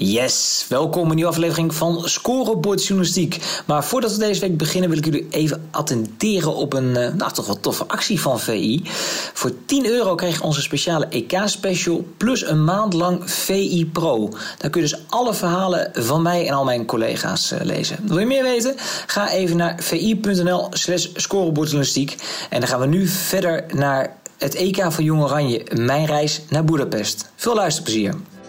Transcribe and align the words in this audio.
Yes, 0.00 0.66
welkom 0.68 1.02
in 1.02 1.08
een 1.08 1.14
nieuwe 1.14 1.30
aflevering 1.30 1.74
van 1.74 2.08
Scorebord 2.08 2.84
Journalistiek. 2.84 3.62
Maar 3.66 3.84
voordat 3.84 4.12
we 4.12 4.18
deze 4.18 4.40
week 4.40 4.56
beginnen 4.56 4.90
wil 4.90 4.98
ik 4.98 5.04
jullie 5.04 5.26
even 5.30 5.68
attenderen 5.70 6.54
op 6.54 6.72
een 6.72 6.96
eh, 6.96 7.14
nou, 7.14 7.32
toch 7.32 7.46
wel 7.46 7.60
toffe 7.60 7.84
actie 7.86 8.20
van 8.20 8.40
VI. 8.40 8.80
Voor 9.32 9.52
10 9.66 9.86
euro 9.86 10.14
krijg 10.14 10.36
je 10.36 10.42
onze 10.42 10.62
speciale 10.62 11.06
EK-special 11.06 12.06
plus 12.16 12.46
een 12.46 12.64
maand 12.64 12.92
lang 12.92 13.30
VI 13.30 13.90
Pro. 13.92 14.28
Daar 14.58 14.70
kun 14.70 14.82
je 14.82 14.88
dus 14.88 15.00
alle 15.08 15.34
verhalen 15.34 15.90
van 15.94 16.22
mij 16.22 16.46
en 16.46 16.54
al 16.54 16.64
mijn 16.64 16.86
collega's 16.86 17.52
uh, 17.52 17.58
lezen. 17.62 17.98
Wil 18.02 18.18
je 18.18 18.26
meer 18.26 18.42
weten? 18.42 18.74
Ga 19.06 19.30
even 19.30 19.56
naar 19.56 19.76
vi.nl 19.80 20.66
slash. 20.70 21.08
En 22.50 22.60
dan 22.60 22.68
gaan 22.68 22.80
we 22.80 22.86
nu 22.86 23.06
verder 23.06 23.64
naar 23.74 24.16
het 24.38 24.54
EK 24.54 24.92
van 24.92 25.04
Jong 25.04 25.22
Oranje, 25.22 25.66
mijn 25.74 26.06
reis 26.06 26.42
naar 26.48 26.64
Budapest. 26.64 27.30
Veel 27.36 27.54
luisterplezier. 27.54 28.14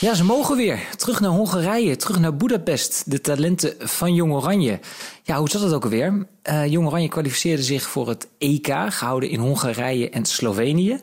Ja, 0.00 0.14
ze 0.14 0.24
mogen 0.24 0.56
weer. 0.56 0.80
Terug 0.96 1.20
naar 1.20 1.30
Hongarije, 1.30 1.96
terug 1.96 2.18
naar 2.18 2.36
Budapest. 2.36 3.10
De 3.10 3.20
talenten 3.20 3.74
van 3.78 4.14
Jong 4.14 4.32
Oranje. 4.32 4.80
Ja, 5.22 5.38
hoe 5.38 5.50
zat 5.50 5.62
het 5.62 5.72
ook 5.72 5.84
alweer? 5.84 6.26
Uh, 6.42 6.66
Jong 6.66 6.86
Oranje 6.86 7.08
kwalificeerde 7.08 7.62
zich 7.62 7.82
voor 7.82 8.08
het 8.08 8.28
EK, 8.38 8.66
gehouden 8.88 9.28
in 9.30 9.38
Hongarije 9.38 10.10
en 10.10 10.24
Slovenië. 10.24 11.00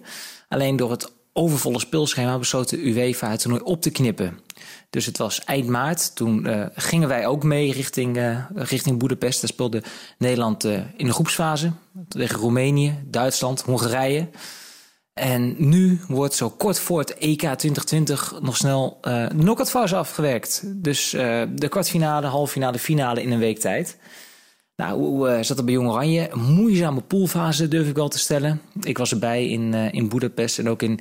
Alleen 0.49 0.75
door 0.75 0.91
het 0.91 1.11
overvolle 1.33 1.79
speelschema 1.79 2.37
besloot 2.37 2.69
de 2.69 2.85
UEFA 2.85 3.29
het 3.29 3.39
toernooi 3.41 3.63
op 3.63 3.81
te 3.81 3.89
knippen. 3.89 4.39
Dus 4.89 5.05
het 5.05 5.17
was 5.17 5.43
eind 5.43 5.67
maart. 5.67 6.15
Toen 6.15 6.47
uh, 6.47 6.65
gingen 6.73 7.07
wij 7.07 7.27
ook 7.27 7.43
mee 7.43 7.71
richting, 7.71 8.17
uh, 8.17 8.39
richting 8.53 8.99
Budapest. 8.99 9.41
Daar 9.41 9.49
speelde 9.49 9.83
Nederland 10.17 10.63
in 10.95 11.05
de 11.05 11.13
groepsfase 11.13 11.71
tegen 12.07 12.39
Roemenië, 12.39 13.03
Duitsland, 13.05 13.61
Hongarije. 13.61 14.27
En 15.15 15.55
nu 15.57 15.99
wordt 16.07 16.33
zo 16.33 16.49
kort 16.49 16.79
voor 16.79 16.99
het 16.99 17.13
EK 17.13 17.39
2020 17.39 18.39
nog 18.41 18.57
snel 18.57 18.97
uh, 19.01 19.29
de 19.29 19.35
knock-outfase 19.35 19.95
afgewerkt. 19.95 20.61
Dus 20.65 21.13
uh, 21.13 21.41
de 21.49 21.67
kwartfinale, 21.67 22.27
halffinale, 22.27 22.79
finale 22.79 23.21
in 23.21 23.31
een 23.31 23.39
week 23.39 23.59
tijd. 23.59 23.97
Nou, 24.75 24.99
hoe 24.99 25.29
uh, 25.29 25.35
zat 25.35 25.57
het 25.57 25.65
bij 25.65 25.73
Jong 25.73 25.89
Oranje? 25.89 26.29
Moeizame 26.33 27.01
poolfase 27.01 27.67
durf 27.67 27.87
ik 27.87 27.95
wel 27.95 28.07
te 28.07 28.19
stellen. 28.19 28.61
Ik 28.81 28.97
was 28.97 29.11
erbij 29.11 29.47
in, 29.47 29.73
in 29.73 30.09
Budapest 30.09 30.59
en 30.59 30.69
ook 30.69 30.81
in 30.81 30.99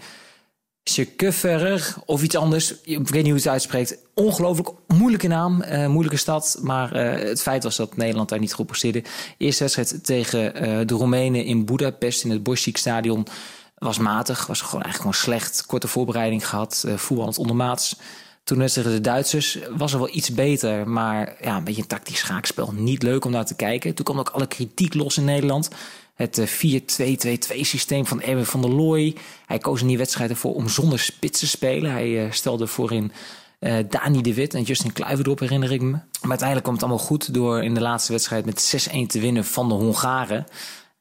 Sjeköferer 0.90 1.94
of 2.06 2.22
iets 2.22 2.36
anders. 2.36 2.74
Ik 2.82 3.08
weet 3.08 3.22
niet 3.22 3.32
hoe 3.32 3.34
het 3.34 3.48
uitspreekt. 3.48 3.98
Ongelooflijk 4.14 4.70
moeilijke 4.86 5.28
naam, 5.28 5.64
moeilijke 5.86 6.16
stad. 6.16 6.58
Maar 6.62 6.94
het 7.18 7.42
feit 7.42 7.62
was 7.62 7.76
dat 7.76 7.96
Nederland 7.96 8.28
daar 8.28 8.38
niet 8.38 8.54
goed 8.54 8.66
presteerde. 8.66 9.02
Eerste 9.38 9.62
wedstrijd 9.64 10.04
tegen 10.04 10.54
de 10.86 10.94
Roemenen 10.94 11.44
in 11.44 11.64
Budapest 11.64 12.24
in 12.24 12.30
het 12.30 12.42
Boschik 12.42 12.76
stadion 12.76 13.26
was 13.74 13.98
matig, 13.98 14.46
was 14.46 14.60
gewoon 14.60 14.82
eigenlijk 14.82 15.14
gewoon 15.14 15.36
slecht. 15.38 15.66
Korte 15.66 15.88
voorbereiding 15.88 16.48
gehad, 16.48 16.84
uh, 16.86 16.96
voetballend 16.96 17.38
ondermaats. 17.38 17.96
Toen 18.44 18.58
net 18.58 18.72
tegen 18.72 18.90
de 18.90 19.00
Duitsers 19.00 19.58
was 19.76 19.92
er 19.92 19.98
wel 19.98 20.14
iets 20.14 20.34
beter, 20.34 20.88
maar 20.88 21.36
ja, 21.40 21.56
een 21.56 21.64
beetje 21.64 21.82
een 21.82 21.88
tactisch 21.88 22.18
schaakspel. 22.18 22.72
Niet 22.72 23.02
leuk 23.02 23.24
om 23.24 23.30
naar 23.30 23.46
te 23.46 23.54
kijken. 23.54 23.94
Toen 23.94 24.04
kwam 24.04 24.18
ook 24.18 24.28
alle 24.28 24.46
kritiek 24.46 24.94
los 24.94 25.16
in 25.16 25.24
Nederland. 25.24 25.68
Het 26.14 26.40
4-2-2-2 26.40 27.60
systeem 27.60 28.06
van 28.06 28.20
Erwin 28.20 28.44
van 28.44 28.60
der 28.60 28.70
Looy. 28.70 29.16
Hij 29.46 29.58
koos 29.58 29.80
in 29.80 29.86
die 29.86 29.98
wedstrijd 29.98 30.30
ervoor 30.30 30.54
om 30.54 30.68
zonder 30.68 30.98
spits 30.98 31.38
te 31.38 31.46
spelen. 31.46 31.90
Hij 31.90 32.08
uh, 32.08 32.32
stelde 32.32 32.66
voorin 32.66 33.12
uh, 33.60 33.76
Dani 33.88 34.22
de 34.22 34.34
Wit 34.34 34.54
en 34.54 34.62
Justin 34.62 34.92
Kluiverdorp 34.92 35.38
herinner 35.38 35.72
ik 35.72 35.80
me. 35.80 35.90
Maar 35.90 36.30
uiteindelijk 36.30 36.62
kwam 36.62 36.74
het 36.74 36.84
allemaal 36.84 37.04
goed 37.06 37.34
door 37.34 37.62
in 37.62 37.74
de 37.74 37.80
laatste 37.80 38.12
wedstrijd 38.12 38.44
met 38.44 38.88
6-1 38.88 39.06
te 39.06 39.20
winnen 39.20 39.44
van 39.44 39.68
de 39.68 39.74
Hongaren. 39.74 40.46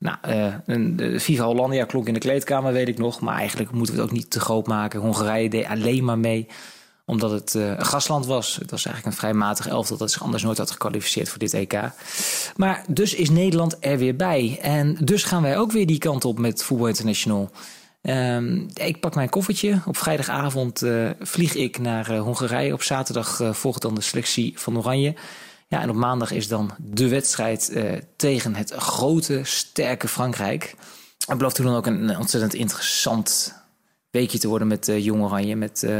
Nou, 0.04 0.18
uh, 0.28 0.86
de 0.98 1.20
FIFA 1.20 1.44
Hollandia 1.44 1.86
klonk 1.86 2.08
in 2.08 2.14
de 2.14 2.20
kleedkamer, 2.20 2.74
weet 2.74 2.88
ik 2.88 2.98
nog. 2.98 3.20
Maar 3.20 3.38
eigenlijk 3.38 3.72
moeten 3.72 3.96
we 3.96 4.02
het 4.02 4.10
ook 4.10 4.16
niet 4.16 4.30
te 4.30 4.40
groot 4.40 4.68
maken. 4.68 5.00
Hongarije 5.00 5.50
deed 5.50 5.66
alleen 5.66 6.04
maar 6.04 6.18
mee 6.18 6.48
omdat 7.06 7.32
het 7.32 7.54
uh, 7.54 7.68
een 7.68 7.86
gastland 7.86 8.26
was. 8.26 8.56
Het 8.56 8.72
was 8.72 8.86
eigenlijk 8.86 9.16
een 9.16 9.22
vrij 9.22 9.34
matig 9.34 9.68
elftal 9.68 9.98
dat 9.98 10.12
zich 10.12 10.24
anders 10.24 10.44
nooit 10.44 10.58
had 10.58 10.72
gekwalificeerd 10.72 11.30
voor 11.30 11.40
dit 11.40 11.54
EK. 11.54 11.80
Maar 12.56 12.86
dus 12.88 13.14
is 13.14 13.30
Nederland 13.30 13.78
er 13.80 13.98
weer 13.98 14.16
bij. 14.16 14.60
En 14.62 14.98
dus 15.00 15.24
gaan 15.24 15.42
wij 15.42 15.58
ook 15.58 15.72
weer 15.72 15.86
die 15.86 15.98
kant 15.98 16.26
op 16.26 16.40
met 16.40 16.64
Voetbal 16.64 16.88
International. 16.88 17.52
Um, 18.02 18.68
ik 18.74 19.00
pak 19.00 19.16
mijn 19.16 19.30
koffertje. 19.30 19.82
Op 19.86 19.98
vrijdagavond 19.98 20.84
uh, 20.84 21.10
vlieg 21.20 21.56
ik 21.56 21.80
naar 21.80 22.18
Hongarije. 22.18 22.74
Op 22.74 22.84
zaterdag 22.84 23.42
volgt 23.52 23.82
dan 23.82 23.96
de 23.96 24.02
selectie 24.02 24.54
van 24.56 24.78
Oranje. 24.78 25.16
Ja, 25.74 25.82
en 25.82 25.90
op 25.90 25.96
maandag 25.96 26.32
is 26.32 26.48
dan 26.48 26.72
de 26.78 27.08
wedstrijd 27.08 27.72
uh, 27.74 27.92
tegen 28.16 28.56
het 28.56 28.72
grote, 28.72 29.42
sterke 29.44 30.08
Frankrijk. 30.08 30.76
Het 31.28 31.38
belooft 31.38 31.56
toen 31.56 31.66
dan 31.66 31.76
ook 31.76 31.86
een, 31.86 32.18
ontzettend 32.18 32.54
interessant 32.54 33.56
weekje 34.12 34.40
te 34.40 34.48
worden 34.48 34.68
met 34.68 34.88
uh, 34.88 35.04
Jong 35.04 35.24
Oranje. 35.24 35.56
Met 35.56 35.82
uh, 35.86 35.98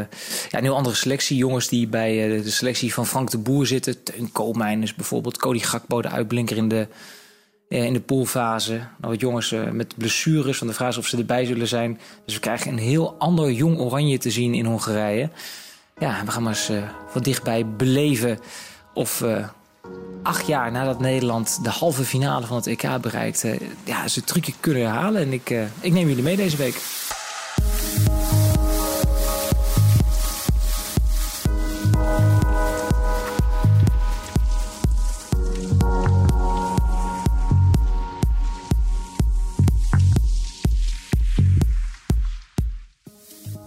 ja, 0.50 0.58
een 0.58 0.64
heel 0.64 0.76
andere 0.76 0.96
selectie. 0.96 1.38
Jongens 1.38 1.68
die 1.68 1.88
bij 1.88 2.42
de 2.42 2.50
selectie 2.50 2.94
van 2.94 3.08
Frank 3.08 3.32
de 3.32 3.38
Boer 3.38 3.66
zitten. 3.66 4.04
Teun 4.04 4.32
Koolmeiners 4.32 4.96
bijvoorbeeld. 4.96 5.38
Cody 5.38 5.60
Gakpo, 5.60 6.02
de 6.02 6.10
uitblinker 6.10 6.58
in 6.58 6.68
de, 6.68 6.88
in 7.68 7.94
de 7.94 8.02
poolfase. 8.02 8.74
Nou, 8.74 8.88
wat 9.00 9.20
jongens 9.20 9.56
met 9.72 9.98
blessures. 9.98 10.58
Van 10.58 10.68
de 10.68 10.74
vraag 10.74 10.90
is 10.90 10.98
of 10.98 11.08
ze 11.08 11.18
erbij 11.18 11.46
zullen 11.46 11.68
zijn. 11.68 12.00
Dus 12.26 12.34
we 12.34 12.40
krijgen 12.40 12.72
een 12.72 12.78
heel 12.78 13.16
ander 13.18 13.52
Jong 13.52 13.80
Oranje 13.80 14.18
te 14.18 14.32
zien 14.32 14.54
in 14.54 14.66
Hongarije. 14.66 15.30
Ja, 16.00 16.22
we 16.26 16.32
gaan 16.32 16.44
maar 16.44 16.54
eens 16.54 16.72
wat 17.14 17.24
dichtbij 17.24 17.68
beleven 17.68 18.40
of 18.94 19.24
acht 20.24 20.48
jaar 20.48 20.72
nadat 20.72 21.00
Nederland 21.00 21.64
de 21.64 21.70
halve 21.70 22.04
finale 22.04 22.46
van 22.46 22.56
het 22.56 22.68
EK 22.68 23.02
bereikte, 23.02 23.58
ja, 23.84 24.08
ze 24.08 24.24
trucje 24.24 24.54
kunnen 24.60 24.84
herhalen. 24.84 25.22
En 25.22 25.34
ik, 25.34 25.50
uh, 25.50 25.64
ik 25.80 25.94
neem 25.94 26.08
jullie 26.08 26.24
mee 26.24 26.36
deze 26.36 26.58
week. 26.58 26.82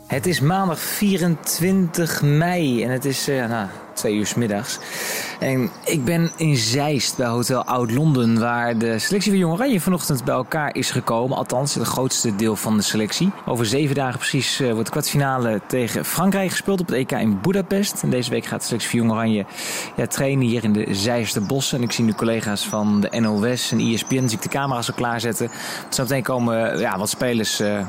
Het 0.07 0.27
is 0.27 0.41
maandag 0.41 0.79
24 0.79 2.23
mei 2.23 2.85
en 2.85 2.91
het 2.91 3.05
is 3.05 3.29
uh, 3.29 3.49
nou, 3.49 3.69
twee 3.95 4.15
uur 4.15 4.33
middags. 4.37 4.79
En 5.39 5.71
ik 5.85 6.05
ben 6.05 6.31
in 6.37 6.57
Zeist 6.57 7.17
bij 7.17 7.27
Hotel 7.27 7.65
Oud-Londen, 7.65 8.41
waar 8.41 8.79
de 8.79 8.99
selectie 8.99 9.31
van 9.31 9.41
Jong 9.41 9.55
Oranje 9.55 9.81
vanochtend 9.81 10.25
bij 10.25 10.35
elkaar 10.35 10.75
is 10.75 10.91
gekomen. 10.91 11.37
Althans, 11.37 11.75
het 11.75 11.87
grootste 11.87 12.37
deel 12.37 12.57
van 12.57 12.77
de 12.77 12.83
selectie. 12.83 13.31
Over 13.47 13.67
zeven 13.67 13.95
dagen 13.95 14.19
precies 14.19 14.61
uh, 14.61 14.71
wordt 14.71 14.85
de 14.85 14.91
kwartfinale 14.91 15.61
tegen 15.67 16.05
Frankrijk 16.05 16.51
gespeeld 16.51 16.81
op 16.81 16.87
het 16.87 16.97
EK 16.97 17.11
in 17.11 17.41
Budapest. 17.41 18.03
En 18.03 18.11
deze 18.11 18.31
week 18.31 18.45
gaat 18.45 18.61
de 18.61 18.67
selectie 18.67 18.91
van 18.91 18.99
Jong 18.99 19.13
Oranje 19.13 19.45
ja, 19.97 20.07
trainen 20.07 20.47
hier 20.47 20.65
in 20.65 20.73
de 20.73 20.95
Zeister 20.95 21.47
Bossen. 21.47 21.79
En 21.79 21.85
ik 21.85 21.93
zie 21.93 22.05
nu 22.05 22.13
collega's 22.13 22.67
van 22.67 23.01
de 23.01 23.21
NOS 23.21 23.73
en 23.73 23.79
ESPN, 23.79 24.27
zie 24.27 24.37
ik 24.37 24.43
de 24.43 24.49
camera's 24.49 24.89
al 24.89 24.95
klaarzetten. 24.95 25.51
Zo 25.89 26.03
meteen 26.03 26.23
komen 26.23 26.79
ja, 26.79 26.99
wat 26.99 27.09
spelers... 27.09 27.61
Uh, 27.61 27.87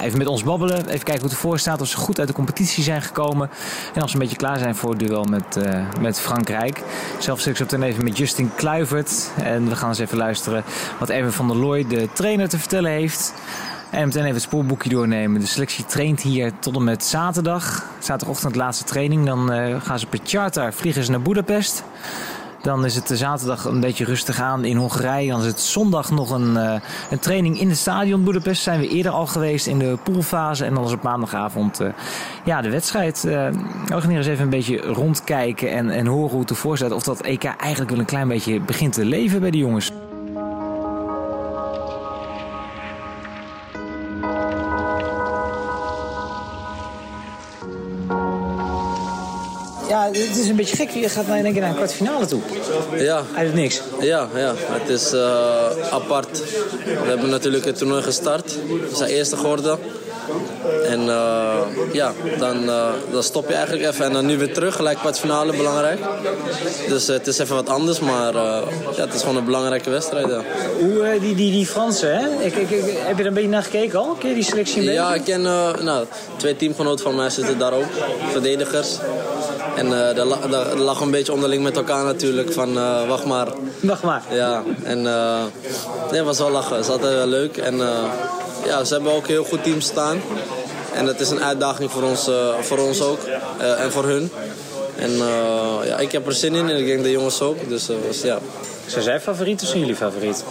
even 0.00 0.18
met 0.18 0.26
ons 0.26 0.42
babbelen. 0.42 0.76
Even 0.76 0.86
kijken 0.86 1.12
hoe 1.12 1.22
het 1.22 1.32
ervoor 1.32 1.58
staat. 1.58 1.80
Of 1.80 1.88
ze 1.88 1.96
goed 1.96 2.18
uit 2.18 2.28
de 2.28 2.34
competitie 2.34 2.82
zijn 2.82 3.02
gekomen. 3.02 3.50
En 3.94 4.02
als 4.02 4.10
ze 4.10 4.16
een 4.16 4.22
beetje 4.22 4.36
klaar 4.36 4.58
zijn 4.58 4.74
voor 4.74 4.90
het 4.90 4.98
duel 4.98 5.24
met, 5.24 5.56
uh, 5.56 5.84
met 6.00 6.20
Frankrijk. 6.20 6.82
Zelf 7.18 7.40
zit 7.40 7.48
ik 7.50 7.56
zo 7.56 7.64
meteen 7.64 7.82
even 7.82 8.04
met 8.04 8.18
Justin 8.18 8.50
Kluivert. 8.54 9.30
En 9.42 9.68
we 9.68 9.76
gaan 9.76 9.88
eens 9.88 9.98
even 9.98 10.18
luisteren 10.18 10.64
wat 10.98 11.10
Erwin 11.10 11.32
van 11.32 11.48
der 11.48 11.56
Looy, 11.56 11.86
de 11.86 12.08
trainer, 12.12 12.48
te 12.48 12.58
vertellen 12.58 12.90
heeft. 12.90 13.34
En 13.90 14.04
meteen 14.04 14.22
even 14.22 14.34
het 14.34 14.42
spoorboekje 14.42 14.90
doornemen. 14.90 15.40
De 15.40 15.46
selectie 15.46 15.84
traint 15.84 16.20
hier 16.20 16.52
tot 16.58 16.76
en 16.76 16.84
met 16.84 17.04
zaterdag. 17.04 17.84
Zaterdagochtend 17.98 18.56
laatste 18.56 18.84
training. 18.84 19.26
Dan 19.26 19.52
uh, 19.52 19.80
gaan 19.80 19.98
ze 19.98 20.06
per 20.06 20.20
charter 20.24 20.72
vliegen 20.72 21.04
ze 21.04 21.10
naar 21.10 21.22
Budapest. 21.22 21.84
Dan 22.62 22.84
is 22.84 22.94
het 22.94 23.10
zaterdag 23.12 23.64
een 23.64 23.80
beetje 23.80 24.04
rustig 24.04 24.40
aan 24.40 24.64
in 24.64 24.76
Hongarije. 24.76 25.30
Dan 25.30 25.40
is 25.40 25.46
het 25.46 25.60
zondag 25.60 26.10
nog 26.10 26.30
een, 26.30 26.54
uh, 26.54 26.74
een 27.10 27.18
training 27.18 27.60
in 27.60 27.68
het 27.68 27.78
stadion 27.78 28.24
Budapest. 28.24 28.62
Zijn 28.62 28.80
we 28.80 28.88
eerder 28.88 29.12
al 29.12 29.26
geweest 29.26 29.66
in 29.66 29.78
de 29.78 29.98
poolfase. 30.02 30.64
En 30.64 30.74
dan 30.74 30.84
is 30.84 30.92
op 30.92 31.02
maandagavond 31.02 31.80
uh, 31.80 31.88
ja, 32.44 32.60
de 32.62 32.70
wedstrijd. 32.70 33.24
Uh, 33.26 33.32
we 33.86 34.00
gaan 34.00 34.08
hier 34.08 34.18
eens 34.18 34.26
even 34.26 34.44
een 34.44 34.50
beetje 34.50 34.78
rondkijken 34.78 35.70
en, 35.70 35.90
en 35.90 36.06
horen 36.06 36.30
hoe 36.30 36.40
het 36.40 36.50
ervoor 36.50 36.76
staat. 36.76 36.92
Of 36.92 37.02
dat 37.02 37.20
EK 37.20 37.44
eigenlijk 37.44 37.90
wel 37.90 37.98
een 37.98 38.04
klein 38.04 38.28
beetje 38.28 38.60
begint 38.60 38.92
te 38.92 39.04
leven 39.04 39.40
bij 39.40 39.50
de 39.50 39.58
jongens. 39.58 39.92
Het 50.12 50.36
is 50.36 50.48
een 50.48 50.56
beetje 50.56 50.76
gek. 50.76 50.90
Je 50.90 51.08
gaat 51.08 51.26
in 51.26 51.32
één 51.44 51.52
keer 51.52 51.60
naar 51.60 51.70
een 51.70 51.76
kwartfinale 51.76 52.26
toe. 52.26 52.40
Ja, 52.96 53.22
Uit 53.36 53.54
niks. 53.54 53.80
ja, 54.00 54.28
ja. 54.34 54.54
het 54.56 54.88
is 54.88 55.12
eh, 55.12 55.92
apart. 55.92 56.42
We 56.84 57.08
hebben 57.08 57.28
natuurlijk 57.30 57.64
het 57.64 57.78
toernooi 57.78 58.02
gestart. 58.02 58.54
We 58.90 58.96
zijn 58.96 59.10
eerste 59.10 59.36
geworden. 59.36 59.78
En 60.86 61.08
eh, 61.08 61.58
ja, 61.92 62.12
dan, 62.38 62.68
eh, 62.68 62.88
dan 63.12 63.22
stop 63.22 63.48
je 63.48 63.54
eigenlijk 63.54 63.86
even. 63.88 64.04
En 64.04 64.12
dan 64.12 64.26
nu 64.26 64.38
weer 64.38 64.52
terug, 64.54 64.76
gelijk 64.76 64.98
kwartfinale, 64.98 65.56
belangrijk. 65.56 66.00
Dus 66.88 67.06
het 67.06 67.26
is 67.26 67.38
even 67.38 67.54
wat 67.54 67.68
anders, 67.68 68.00
maar 68.00 68.34
ja, 68.34 68.62
het 68.96 69.14
is 69.14 69.20
gewoon 69.20 69.36
een 69.36 69.44
belangrijke 69.44 69.90
wedstrijd. 69.90 70.26
Ja, 70.28 70.42
Hoe, 70.78 71.18
die, 71.20 71.34
die, 71.34 71.50
die 71.52 71.66
Fransen, 71.66 72.16
hè? 72.18 72.44
Ik, 72.44 72.54
ik, 72.56 72.70
ik- 72.70 72.98
heb 72.98 73.16
je 73.16 73.22
er 73.22 73.28
een 73.28 73.34
beetje 73.34 73.48
naar 73.48 73.62
gekeken 73.62 73.98
al? 73.98 74.16
Ken 74.18 74.28
je 74.28 74.34
die 74.34 74.44
selectie 74.44 74.82
ja 74.82 75.14
ik 75.14 75.24
ken 75.24 75.42
nou, 75.42 76.06
twee 76.36 76.56
teamgenoten 76.56 77.04
van 77.04 77.14
mij 77.14 77.30
zitten 77.30 77.58
daar 77.58 77.72
ook, 77.72 77.84
verdedigers. 78.32 78.96
En 79.80 79.86
eh 80.08 80.14
daar, 80.16 80.24
la- 80.26 80.46
daar 80.50 80.76
lag 80.76 81.00
een 81.00 81.10
beetje 81.10 81.32
onderling 81.32 81.62
met 81.62 81.76
elkaar 81.76 82.04
natuurlijk, 82.04 82.52
van 82.52 82.78
eh, 82.78 83.08
wacht 83.08 83.24
maar. 83.24 83.46
Wacht 83.80 84.02
maar. 84.02 84.22
Ja, 84.30 84.62
en 84.82 85.06
eh 85.06 85.42
nee, 86.10 86.16
het 86.18 86.24
was 86.24 86.38
wel 86.38 86.50
lachen. 86.50 86.76
Het 86.76 86.84
is 86.84 86.90
altijd 86.90 87.12
wel 87.14 87.26
leuk. 87.26 87.56
En 87.56 87.76
ja, 88.66 88.84
ze 88.84 88.94
hebben 88.94 89.12
ook 89.12 89.22
een 89.22 89.30
heel 89.30 89.44
goed 89.44 89.62
team 89.64 89.80
staan. 89.80 90.20
En 90.94 91.06
dat 91.06 91.20
is 91.20 91.30
een 91.30 91.42
uitdaging 91.42 91.90
voor 91.90 92.02
ons, 92.02 92.30
voor 92.60 92.78
ons 92.78 93.00
ook. 93.02 93.18
en 93.78 93.92
voor 93.92 94.04
hun. 94.04 94.30
En 94.96 95.10
ja, 95.84 95.98
ik 95.98 96.12
heb 96.12 96.26
er 96.26 96.32
zin 96.32 96.54
in 96.54 96.68
en 96.68 96.76
ik 96.76 96.86
denk 96.86 97.02
de 97.02 97.10
jongens 97.10 97.40
ook. 97.42 97.68
Dus 97.68 97.88
was- 98.06 98.22
ja. 98.22 98.38
Zijn 98.86 99.02
zij 99.04 99.20
favoriet 99.20 99.62
of 99.62 99.68
zijn 99.68 99.80
jullie 99.80 99.96
favoriet? 99.96 100.44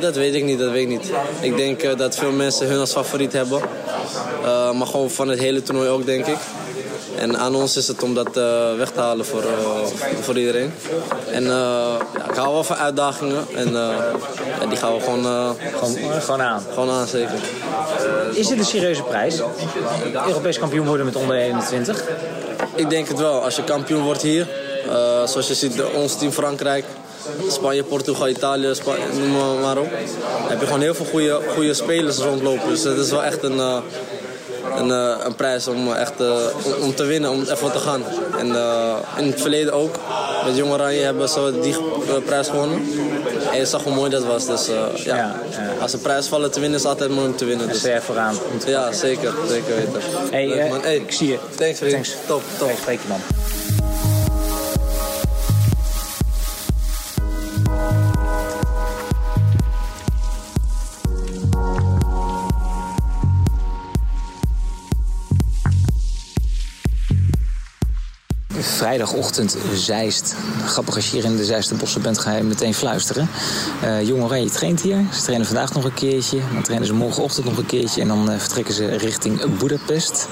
Dat 0.00 0.14
weet 0.14 0.34
ik 0.34 0.44
niet, 0.44 0.58
dat 0.58 0.70
weet 0.70 0.82
ik 0.82 0.88
niet. 0.88 1.10
Ik 1.40 1.56
denk 1.56 1.98
dat 1.98 2.16
veel 2.16 2.30
mensen 2.32 2.66
hun 2.66 2.78
als 2.80 2.92
favoriet 2.92 3.32
hebben. 3.32 3.60
Maar 4.76 4.86
gewoon 4.86 5.10
van 5.10 5.28
het 5.28 5.38
hele 5.38 5.62
toernooi 5.62 5.88
ook, 5.88 6.06
denk 6.06 6.26
ik. 6.26 6.36
En 7.20 7.38
aan 7.38 7.54
ons 7.54 7.76
is 7.76 7.88
het 7.88 8.02
om 8.02 8.14
dat 8.14 8.36
eh, 8.36 8.74
weg 8.76 8.90
te 8.90 9.00
halen 9.00 9.24
voor, 9.24 9.42
eh, 9.42 9.86
voor 10.20 10.38
iedereen. 10.38 10.72
En 11.30 11.44
eh, 11.44 11.50
ja, 12.16 12.28
ik 12.30 12.34
hou 12.34 12.52
wel 12.52 12.64
van 12.64 12.76
uitdagingen. 12.76 13.46
En 13.54 13.72
ja, 13.72 14.66
die 14.68 14.78
gaan 14.78 14.94
we 14.94 15.00
gewoon, 15.00 15.56
Gewoon, 15.78 15.96
gewoon 16.20 16.42
aan. 16.42 16.62
gewoon 16.72 16.90
aan, 16.90 17.06
zeker. 17.06 17.38
Is 18.32 18.46
dit 18.48 18.58
een 18.58 18.64
serieuze 18.64 19.02
prijs? 19.02 19.40
Europees 20.26 20.58
kampioen 20.58 20.86
worden 20.86 21.06
met 21.06 21.16
onder 21.16 21.36
21? 21.36 22.04
Ik 22.74 22.90
denk 22.90 23.08
het 23.08 23.18
wel. 23.18 23.42
Als 23.44 23.56
je 23.56 23.64
kampioen 23.64 24.02
wordt 24.02 24.22
hier, 24.22 24.46
zoals 25.24 25.48
je 25.48 25.54
ziet, 25.54 25.82
ons 25.94 26.18
team 26.18 26.32
Frankrijk, 26.32 26.84
Spanje, 27.48 27.82
Portugal, 27.82 28.28
Italië, 28.28 28.72
noem 29.18 29.60
maar, 29.60 29.78
op. 29.78 29.88
heb 30.48 30.60
je 30.60 30.66
gewoon 30.66 30.80
heel 30.80 30.94
veel 30.94 31.06
goede, 31.06 31.40
goede 31.54 31.74
spelers 31.74 32.18
rondlopen. 32.18 32.68
Dus 32.68 32.82
het 32.82 32.98
is 32.98 33.10
wel 33.10 33.24
echt 33.24 33.42
een, 33.42 33.82
een, 34.78 34.90
eh, 34.90 35.24
een 35.24 35.34
prijs 35.34 35.66
om, 35.68 35.92
echt, 35.92 36.20
eh, 36.20 36.36
om, 36.64 36.72
om 36.82 36.94
te 36.94 37.04
winnen, 37.04 37.30
om 37.30 37.40
even 37.42 37.72
te 37.72 37.78
gaan. 37.78 38.02
En 38.38 38.54
eh, 38.54 38.96
in 39.18 39.26
het 39.26 39.40
verleden 39.40 39.72
ook, 39.72 39.94
met 40.46 40.56
Jong 40.56 40.72
Oranje 40.72 41.00
hebben 41.00 41.28
ze 41.28 41.58
die 41.62 41.74
eh, 41.74 42.14
prijs 42.24 42.48
gewonnen. 42.48 42.82
En 43.52 43.58
je 43.58 43.66
zag 43.66 43.82
hoe 43.84 43.94
mooi 43.94 44.10
dat 44.10 44.24
was. 44.24 44.46
Dus 44.46 44.68
eh, 44.68 44.76
ja, 45.04 45.16
Ja, 45.16 45.34
als 45.80 45.92
een 45.92 46.00
prijs 46.00 46.26
vallen 46.26 46.50
te 46.50 46.60
winnen, 46.60 46.78
is 46.78 46.84
het 46.84 46.92
altijd 46.92 47.10
mooi 47.10 47.26
om 47.26 47.36
te 47.36 47.44
winnen. 47.44 47.68
Dus 47.68 47.80
Dus, 47.80 47.90
er 47.90 48.02
vooraan. 48.02 48.34
om 48.52 48.68
ja, 48.68 48.92
zeker. 48.92 49.32
Zeker 49.48 49.74
weten. 49.76 50.00
Hey, 50.30 50.46
Leuk, 50.46 50.58
eh, 50.58 50.70
man. 50.70 50.80
Hey, 50.82 50.96
ik 50.96 51.12
zie 51.12 51.28
je. 51.28 51.38
Thanks, 51.56 51.78
vriend. 51.78 51.92
Thanks. 51.92 52.14
Top, 52.26 52.42
top. 52.58 52.68
Hey, 52.68 52.76
spreek 52.76 52.98
je 53.02 53.08
man. 53.08 53.20
Vrijdagochtend 68.90 69.56
Zeist. 69.74 70.34
Grappig 70.64 70.94
als 70.94 71.10
je 71.10 71.16
hier 71.16 71.24
in 71.24 71.36
de 71.36 71.44
Zeisterbossen 71.44 72.02
bent, 72.02 72.18
ga 72.18 72.36
je 72.36 72.42
meteen 72.42 72.74
fluisteren. 72.74 73.28
Eh 73.82 74.06
Jong 74.06 74.22
Oranje 74.22 74.50
traint 74.50 74.80
hier. 74.80 75.04
Ze 75.12 75.22
trainen 75.22 75.46
vandaag 75.46 75.72
nog 75.72 75.84
een 75.84 75.94
keertje. 75.94 76.38
Dan 76.52 76.62
trainen 76.62 76.86
ze 76.86 76.94
morgenochtend 76.94 77.46
nog 77.46 77.56
een 77.58 77.66
keertje. 77.66 78.00
En 78.00 78.08
dan 78.08 78.30
eh, 78.30 78.38
vertrekken 78.38 78.74
ze 78.74 78.86
richting 78.86 79.58
Budapest. 79.58 80.28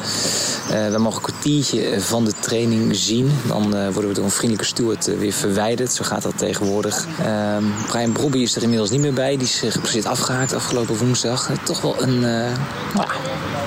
Eh, 0.71 0.91
we 0.91 0.99
mogen 0.99 1.25
een 1.25 1.33
kwartiertje 1.33 2.01
van 2.01 2.25
de 2.25 2.33
training 2.41 2.97
zien. 2.97 3.31
Dan 3.47 3.93
worden 3.93 4.09
we 4.09 4.15
door 4.15 4.25
een 4.25 4.31
vriendelijke 4.31 4.75
steward 4.75 5.19
weer 5.19 5.33
verwijderd. 5.33 5.93
Zo 5.93 6.05
gaat 6.05 6.23
dat 6.23 6.39
tegenwoordig. 6.39 7.07
Ehm, 7.23 7.65
Brian 7.87 8.13
Brobby 8.13 8.39
is 8.39 8.57
er 8.57 8.63
inmiddels 8.63 8.91
niet 8.91 9.01
meer 9.01 9.15
bij. 9.15 9.37
Die 9.37 9.47
is 9.47 9.63
uh, 9.63 9.71
gepresenteerd 9.71 10.13
afgehaakt 10.13 10.53
afgelopen 10.53 10.97
woensdag. 10.97 11.51
Toch 11.65 11.81
wel 11.81 12.03
een 12.03 12.23
uh, 12.23 12.51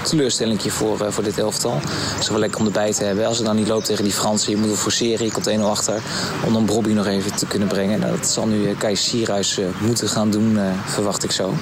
teleurstelling 0.04 0.74
voor, 0.74 1.02
uh, 1.02 1.08
voor 1.10 1.24
dit 1.24 1.38
elftal. 1.38 1.74
Het 1.84 2.20
is 2.20 2.30
wel 2.30 2.40
lekker 2.40 2.60
om 2.60 2.66
erbij 2.66 2.94
te 2.94 3.04
hebben. 3.04 3.26
Als 3.26 3.38
het 3.38 3.46
dan 3.46 3.56
niet 3.56 3.68
loopt 3.68 3.86
tegen 3.86 4.04
die 4.04 4.14
Fransen, 4.14 4.52
je 4.52 4.58
moet 4.58 4.78
forceren. 4.78 5.26
Je 5.26 5.32
komt 5.32 5.50
1-0 5.50 5.62
achter 5.62 6.02
om 6.46 6.54
dan 6.54 6.66
Brobby 6.66 6.92
nog 6.92 7.06
even 7.06 7.36
te 7.36 7.46
kunnen 7.46 7.68
brengen. 7.68 8.00
Nou, 8.00 8.18
dat 8.18 8.28
zal 8.28 8.48
nu 8.48 8.62
uh, 8.62 8.78
Kai 8.78 8.96
Sierhuis 8.96 9.60
uh, 9.60 9.66
moeten 9.80 10.10
gaan 10.10 10.32
doen, 10.32 10.60
verwacht 10.86 11.24
ik 11.24 11.32
zo. 11.32 11.54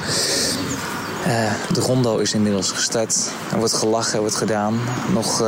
De 1.74 1.80
rondo 1.80 2.18
is 2.18 2.34
inmiddels 2.34 2.72
gestart. 2.72 3.32
Er 3.52 3.58
wordt 3.58 3.74
gelachen, 3.74 4.14
er 4.14 4.20
wordt 4.20 4.36
gedaan. 4.36 4.80
Nog 5.14 5.40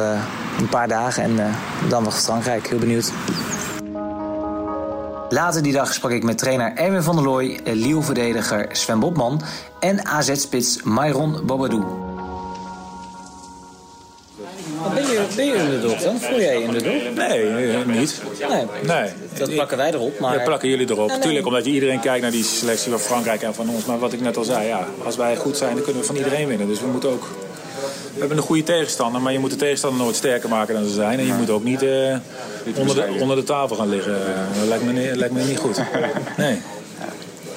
een 0.59 0.69
paar 0.69 0.87
dagen 0.87 1.23
en 1.23 1.55
dan 1.89 2.03
nog 2.03 2.19
Frankrijk. 2.19 2.67
Heel 2.67 2.79
benieuwd. 2.79 3.11
Later 5.31 5.63
die 5.63 5.73
dag 5.73 5.93
sprak 5.93 6.11
ik 6.11 6.23
met 6.23 6.37
trainer 6.37 6.73
Erwin 6.75 7.03
van 7.03 7.15
der 7.15 7.23
Looy, 7.23 7.59
Lille-verdediger 7.63 8.67
Sven 8.71 8.99
Bobman 8.99 9.41
en 9.79 10.05
AZ-spits 10.05 10.79
Myron 10.83 11.45
Bobadou. 11.45 12.10
Ben 14.93 15.03
je, 15.03 15.25
ben 15.35 15.45
je 15.45 15.59
underdog 15.59 16.01
dan? 16.01 16.19
Voel 16.19 16.39
jij 16.39 16.59
je 16.59 16.65
underdog? 16.65 16.93
Nee, 17.15 17.45
niet. 17.85 18.21
Nee. 18.49 18.65
nee. 18.83 19.09
Dat 19.37 19.49
plakken 19.49 19.77
wij 19.77 19.93
erop. 19.93 20.19
Maar... 20.19 20.37
Ja, 20.37 20.43
plakken 20.43 20.69
jullie 20.69 20.89
erop. 20.89 21.09
Nee. 21.09 21.19
Tuurlijk, 21.19 21.45
omdat 21.45 21.65
je 21.65 21.71
iedereen 21.71 21.99
kijkt 21.99 22.21
naar 22.21 22.31
die 22.31 22.43
selectie 22.43 22.91
van 22.91 22.99
Frankrijk 22.99 23.41
en 23.41 23.53
van 23.53 23.69
ons. 23.69 23.85
Maar 23.85 23.99
wat 23.99 24.13
ik 24.13 24.21
net 24.21 24.37
al 24.37 24.43
zei, 24.43 24.67
ja, 24.67 24.87
als 25.03 25.15
wij 25.15 25.35
goed 25.35 25.57
zijn, 25.57 25.73
dan 25.75 25.83
kunnen 25.83 26.01
we 26.01 26.07
van 26.07 26.15
iedereen 26.15 26.47
winnen. 26.47 26.67
Dus 26.67 26.79
we 26.79 26.87
moeten 26.87 27.09
ook... 27.09 27.27
We 28.13 28.19
hebben 28.19 28.37
een 28.37 28.43
goede 28.43 28.63
tegenstander, 28.63 29.21
maar 29.21 29.33
je 29.33 29.39
moet 29.39 29.49
de 29.49 29.55
tegenstander 29.55 30.03
nooit 30.03 30.15
sterker 30.15 30.49
maken 30.49 30.73
dan 30.73 30.83
ze 30.83 30.93
zijn. 30.93 31.19
En 31.19 31.25
je 31.25 31.33
moet 31.33 31.49
ook 31.49 31.63
niet 31.63 31.83
uh, 31.83 32.15
onder, 32.75 32.95
de, 32.95 33.17
onder 33.19 33.35
de 33.35 33.43
tafel 33.43 33.75
gaan 33.75 33.89
liggen. 33.89 34.19
Dat 34.59 34.67
lijkt 34.67 34.83
me, 34.83 34.91
niet, 34.91 35.15
lijkt 35.15 35.33
me 35.33 35.43
niet 35.43 35.59
goed. 35.59 35.81
Nee. 36.37 36.61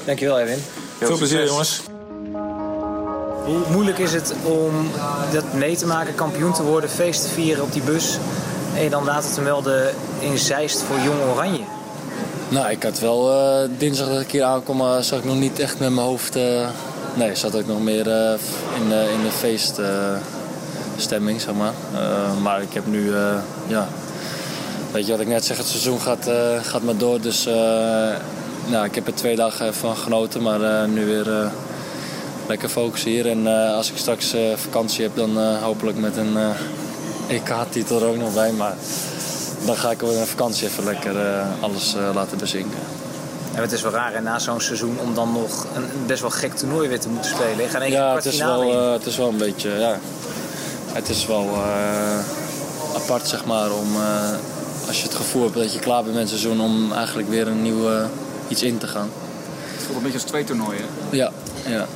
Dankjewel, 0.05 0.41
Erwin. 0.41 0.63
Veel, 0.99 1.07
Veel 1.07 1.17
plezier, 1.17 1.47
jongens. 1.47 1.83
Hoe 3.45 3.61
moeilijk 3.71 3.99
is 3.99 4.13
het 4.13 4.35
om 4.43 4.91
dat 5.33 5.53
mee 5.53 5.77
te 5.77 5.87
maken, 5.87 6.15
kampioen 6.15 6.53
te 6.53 6.63
worden, 6.63 6.91
feest 6.91 7.23
te 7.23 7.29
vieren 7.29 7.63
op 7.63 7.73
die 7.73 7.83
bus 7.83 8.19
en 8.77 8.83
je 8.83 8.91
dan 8.91 9.05
later 9.05 9.33
te 9.33 9.41
melden 9.41 9.95
in 10.19 10.39
Zeist 10.39 10.83
voor 10.83 10.99
Jong 10.99 11.19
Oranje? 11.33 11.65
Nou, 12.49 12.71
ik 12.71 12.83
had 12.83 12.99
wel 12.99 13.31
uh, 13.31 13.69
dinsdag 13.79 14.09
dat 14.09 14.21
ik 14.21 14.31
hier 14.31 14.45
aankom, 14.45 14.81
uh, 14.81 14.99
zat 14.99 15.19
ik 15.19 15.25
nog 15.25 15.37
niet 15.37 15.59
echt 15.59 15.79
met 15.79 15.91
mijn 15.91 16.07
hoofd. 16.07 16.37
Uh, 16.37 16.69
nee, 17.15 17.35
zat 17.35 17.55
ik 17.55 17.67
nog 17.67 17.83
meer 17.83 18.07
in, 18.77 18.93
in 18.93 19.23
de 19.23 19.33
feeststemming, 19.39 21.41
zeg 21.41 21.55
maar. 21.55 21.73
maar 22.43 22.63
ik 22.63 22.73
heb 22.73 22.87
nu, 22.87 23.13
ja, 23.67 23.89
weet 24.93 25.07
je 25.07 25.13
wat 25.13 25.21
ik 25.21 25.27
net 25.27 25.45
zeg, 25.45 25.57
het 25.57 25.67
seizoen 25.67 26.01
gaat, 26.01 26.31
gaat 26.63 26.83
maar 26.83 26.97
door. 26.97 27.21
Dus 27.21 27.45
nou, 28.67 28.85
ik 28.85 28.95
heb 28.95 29.07
er 29.07 29.15
twee 29.15 29.37
dagen 29.37 29.75
van 29.75 29.97
genoten, 29.97 30.43
maar 30.43 30.89
nu 30.89 31.05
weer 31.05 31.51
lekker 32.47 32.69
focussen 32.69 33.11
hier. 33.11 33.31
En 33.31 33.47
uh, 33.47 33.75
als 33.75 33.91
ik 33.91 33.97
straks 33.97 34.35
uh, 34.35 34.41
vakantie 34.57 35.03
heb, 35.03 35.17
dan 35.17 35.39
uh, 35.39 35.63
hopelijk 35.63 35.99
met 35.99 36.17
een 36.17 36.37
EK-titel 37.29 38.01
er 38.03 38.09
ook 38.09 38.17
nog 38.17 38.35
bij. 38.35 38.53
Maar 38.53 38.75
dan 39.67 39.77
ga 39.77 39.91
ik 39.91 40.03
op 40.03 40.09
een 40.09 40.27
vakantie 40.27 40.67
even 40.67 40.85
lekker 40.85 41.15
alles 41.61 41.95
laten 42.15 42.39
bezinken. 42.39 42.79
En 43.55 43.63
het 43.63 43.73
is 43.73 43.83
wel 43.83 43.93
raar, 43.93 44.23
na 44.23 44.39
zo'n 44.39 44.61
seizoen, 44.61 44.99
om 45.01 45.15
dan 45.15 45.33
nog 45.33 45.67
een 45.75 46.07
best 46.07 46.21
wel 46.21 46.31
gek 46.31 46.55
toernooi 46.55 46.89
weer 46.89 47.01
te 47.01 47.09
moeten 47.09 47.31
spelen. 47.31 47.91
Ja, 47.91 48.15
het 48.15 48.25
is, 48.25 48.39
wel, 48.39 48.93
het 48.93 49.07
is 49.07 49.17
wel 49.17 49.29
een 49.29 49.37
beetje, 49.37 49.71
ja. 49.71 49.99
Het 50.93 51.09
is 51.09 51.27
wel 51.27 51.49
apart, 52.95 53.29
zeg 53.29 53.45
maar, 53.45 53.73
om 53.73 53.97
als 54.87 54.97
je 54.97 55.03
het 55.03 55.15
gevoel 55.15 55.43
hebt 55.43 55.55
dat 55.55 55.73
je 55.73 55.79
klaar 55.79 56.03
bent 56.03 56.15
met 56.15 56.31
het 56.31 56.41
seizoen, 56.41 56.61
om 56.61 56.93
eigenlijk 56.93 57.29
weer 57.29 57.49
een 57.49 57.63
nieuw 57.63 57.89
iets 58.49 58.63
in 58.63 58.79
te 58.79 58.87
gaan. 58.87 59.11
Het 59.75 59.83
voelt 59.83 59.97
een 59.97 60.03
beetje 60.03 60.19
als 60.19 60.29
twee 60.29 60.45
toernooien. 60.45 60.85
Ja, 61.11 61.31
ja. 61.67 61.87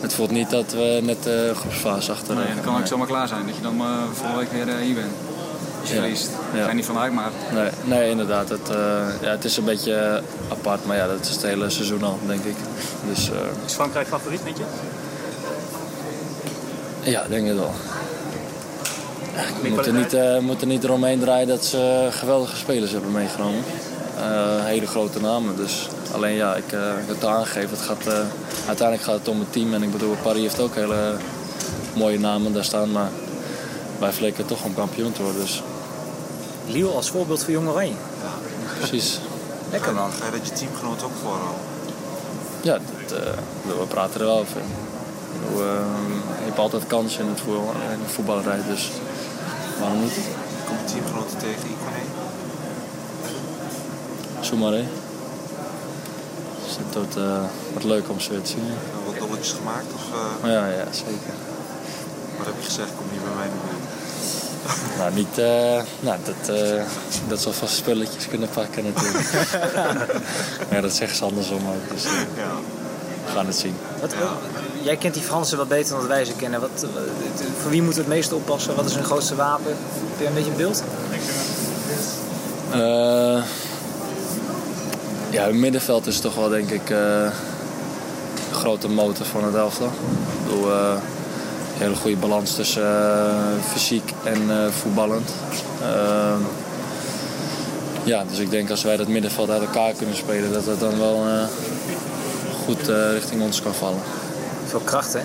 Het 0.00 0.14
voelt 0.14 0.30
niet 0.30 0.50
dat 0.50 0.72
we 0.72 1.00
net 1.02 1.22
de 1.22 1.52
groepsfase 1.56 2.12
achter 2.12 2.34
Nee, 2.34 2.54
dat 2.54 2.64
kan 2.64 2.80
ook 2.80 2.86
zomaar 2.86 3.06
klaar 3.06 3.28
zijn. 3.28 3.46
Dat 3.46 3.56
je 3.56 3.62
dan 3.62 3.76
uh, 3.76 3.86
volgende 4.12 4.38
week 4.38 4.52
weer 4.52 4.68
uh, 4.68 4.74
hier 4.84 4.94
bent. 4.94 5.12
Als 5.80 5.88
je 5.88 5.94
ja. 5.94 6.00
verliest. 6.00 6.30
Daar 6.52 6.62
ga 6.62 6.68
je 6.68 6.74
niet 6.74 6.86
vanuit, 6.86 7.12
maar... 7.12 7.30
Nee, 7.52 7.70
nee 7.84 8.10
inderdaad. 8.10 8.48
Het, 8.48 8.70
uh, 8.70 8.76
ja, 9.20 9.30
het 9.30 9.44
is 9.44 9.56
een 9.56 9.64
beetje 9.64 10.22
apart. 10.48 10.86
Maar 10.86 10.96
ja, 10.96 11.06
dat 11.06 11.20
is 11.20 11.28
het 11.28 11.42
hele 11.42 11.70
seizoen 11.70 12.02
al, 12.02 12.18
denk 12.26 12.44
ik. 12.44 12.56
Dus, 13.08 13.30
is 13.66 13.72
Frankrijk 13.72 14.08
favoriet, 14.08 14.42
weet 14.42 14.56
je? 14.56 14.64
Ja, 17.10 17.24
denk 17.28 17.46
ik 17.46 17.54
wel. 17.54 17.74
We 19.62 19.68
moeten 19.68 19.94
niet, 19.94 20.14
uh, 20.14 20.38
moeten 20.38 20.68
niet 20.68 20.84
eromheen 20.84 21.20
draaien 21.20 21.48
dat 21.48 21.64
ze 21.64 22.08
geweldige 22.10 22.56
spelers 22.56 22.92
hebben 22.92 23.12
meegenomen. 23.12 23.64
Uh, 24.18 24.64
hele 24.64 24.86
grote 24.86 25.20
namen. 25.20 25.56
Dus 25.56 25.88
alleen 26.12 26.34
ja, 26.34 26.54
ik 26.54 26.72
uh, 26.72 26.80
heb 26.80 27.08
het 27.08 27.24
aangegeven. 27.24 27.70
Het 27.70 27.80
gaat, 27.80 28.06
uh, 28.06 28.18
uiteindelijk 28.68 29.08
gaat 29.08 29.18
het 29.18 29.28
om 29.28 29.38
het 29.38 29.52
team. 29.52 29.74
En 29.74 29.82
ik 29.82 29.92
bedoel, 29.92 30.16
Paris 30.22 30.42
heeft 30.42 30.60
ook 30.60 30.74
hele 30.74 31.16
mooie 31.94 32.18
namen 32.18 32.52
daar 32.52 32.64
staan. 32.64 32.92
Maar 32.92 33.10
wij 33.98 34.12
flikken 34.12 34.46
toch 34.46 34.64
om 34.64 34.74
kampioen 34.74 35.12
te 35.12 35.22
worden. 35.22 35.40
Dus 35.40 35.62
Liel 36.66 36.94
als 36.94 37.10
voorbeeld 37.10 37.44
voor 37.44 37.52
Jong 37.52 37.68
Oranje. 37.68 37.94
Precies. 38.78 39.20
Lekker 39.70 39.94
man. 39.94 40.10
Ga 40.12 40.24
je 40.24 40.30
dat 40.30 40.48
je 40.48 40.52
teamgenoot 40.52 41.02
ook 41.02 41.12
vooral? 41.22 41.58
Ja, 42.60 42.78
dat, 43.08 43.18
eh, 43.18 43.32
we 43.78 43.86
praten 43.88 44.20
er 44.20 44.26
wel 44.26 44.38
over. 44.38 44.60
Ik 44.60 45.40
bedoel, 45.42 45.66
eh, 45.66 45.74
je 46.38 46.44
hebt 46.44 46.58
altijd 46.58 46.86
kansen 46.86 47.20
in 47.20 47.28
het 47.28 47.40
voetbal, 47.40 47.72
in 47.92 48.02
de 48.06 48.12
voetballerij, 48.12 48.60
dus 48.68 48.90
waarom 49.80 50.00
niet? 50.00 50.18
Kom 50.66 50.76
je 50.76 50.92
teamgenoten 50.92 51.38
tegen 51.38 51.68
Icone? 51.68 52.02
Zomaar 54.40 54.72
hè. 54.72 54.78
Dus 54.82 54.84
het 54.84 55.07
wordt, 56.98 57.16
eh, 57.16 57.40
wordt 57.70 57.84
leuk 57.86 58.08
om 58.08 58.20
zo 58.20 58.30
weer 58.30 58.42
te 58.42 58.50
zien. 58.50 58.66
Wat 59.06 59.18
dolletjes 59.18 59.52
gemaakt? 59.52 59.86
Of, 59.94 60.02
eh, 60.12 60.42
Maar 60.42 60.50
ja, 60.50 60.66
ja, 60.66 60.84
zeker. 60.90 61.32
wat 62.36 62.46
heb 62.46 62.54
je 62.58 62.64
gezegd? 62.64 62.88
Kom 62.96 63.06
niet 63.12 63.24
bij 63.24 63.34
mij 63.36 63.46
in 63.46 63.52
de 63.52 63.62
buurt. 63.68 63.86
Nou, 64.98 65.14
niet, 65.14 65.38
eh, 65.38 65.82
nou 66.00 66.16
dat, 66.24 66.56
eh, 66.56 66.82
dat 67.28 67.40
zal 67.40 67.52
vast 67.52 67.74
spulletjes 67.74 68.28
kunnen 68.28 68.48
pakken 68.48 68.84
natuurlijk. 68.84 69.28
ja, 70.72 70.80
dat 70.80 70.92
zeggen 70.92 71.16
ze 71.16 71.24
andersom 71.24 71.58
ook, 71.68 71.94
dus 71.94 72.02
Ja. 72.02 72.10
we 73.26 73.32
gaan 73.34 73.46
het 73.46 73.56
zien. 73.56 73.74
Wat, 74.00 74.14
jij 74.82 74.96
kent 74.96 75.14
die 75.14 75.22
Fransen 75.22 75.56
wat 75.58 75.68
beter 75.68 75.96
dan 75.96 76.06
wij 76.06 76.24
ze 76.24 76.32
kennen. 76.32 76.60
Wat, 76.60 76.70
wat- 76.80 77.42
voor 77.62 77.70
wie 77.70 77.82
moet 77.82 77.96
het 77.96 78.06
meest 78.06 78.32
oppassen? 78.32 78.74
Wat 78.76 78.84
is 78.86 78.94
hun 78.94 79.04
grootste 79.04 79.34
wapen? 79.34 79.70
Heb 79.70 80.18
je 80.20 80.26
een 80.26 80.34
beetje 80.34 80.50
een 80.50 80.56
beeld? 80.56 80.82
Eh, 82.72 83.42
ja, 85.30 85.44
het 85.44 85.54
middenveld 85.54 86.06
is 86.06 86.20
toch 86.20 86.34
wel 86.34 86.48
denk 86.48 86.70
ik 86.70 86.90
eh, 86.90 87.22
een 88.48 88.54
grote 88.54 88.88
motor 88.88 89.26
van 89.26 89.44
het 89.44 89.54
elftal. 89.54 89.86
Ik 89.86 90.44
bedoel, 90.44 90.72
eh, 90.72 90.92
een 91.74 91.78
hele 91.78 91.94
goede 91.94 92.16
balans 92.16 92.54
tussen 92.54 92.82
eh, 92.82 93.62
fysiek 93.72 94.12
en 94.24 94.72
voetballend. 94.72 95.30
Ehm, 95.82 96.40
ja, 98.04 98.24
dus 98.24 98.38
ik 98.38 98.50
denk 98.50 98.70
als 98.70 98.82
wij 98.82 98.96
dat 98.96 99.08
middenveld 99.08 99.50
uit 99.50 99.62
elkaar 99.62 99.92
kunnen 99.92 100.16
spelen, 100.16 100.52
dat 100.52 100.64
dat 100.64 100.80
dan 100.80 100.98
wel 100.98 101.26
goed 102.64 102.88
richting 103.12 103.42
ons 103.42 103.62
kan 103.62 103.74
vallen. 103.74 104.00
Veel 104.66 104.80
kracht 104.80 105.12
hè. 105.12 105.20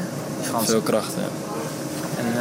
Veel 0.64 0.82
kracht, 0.82 1.12
ja. 1.16 1.30
En 2.18 2.34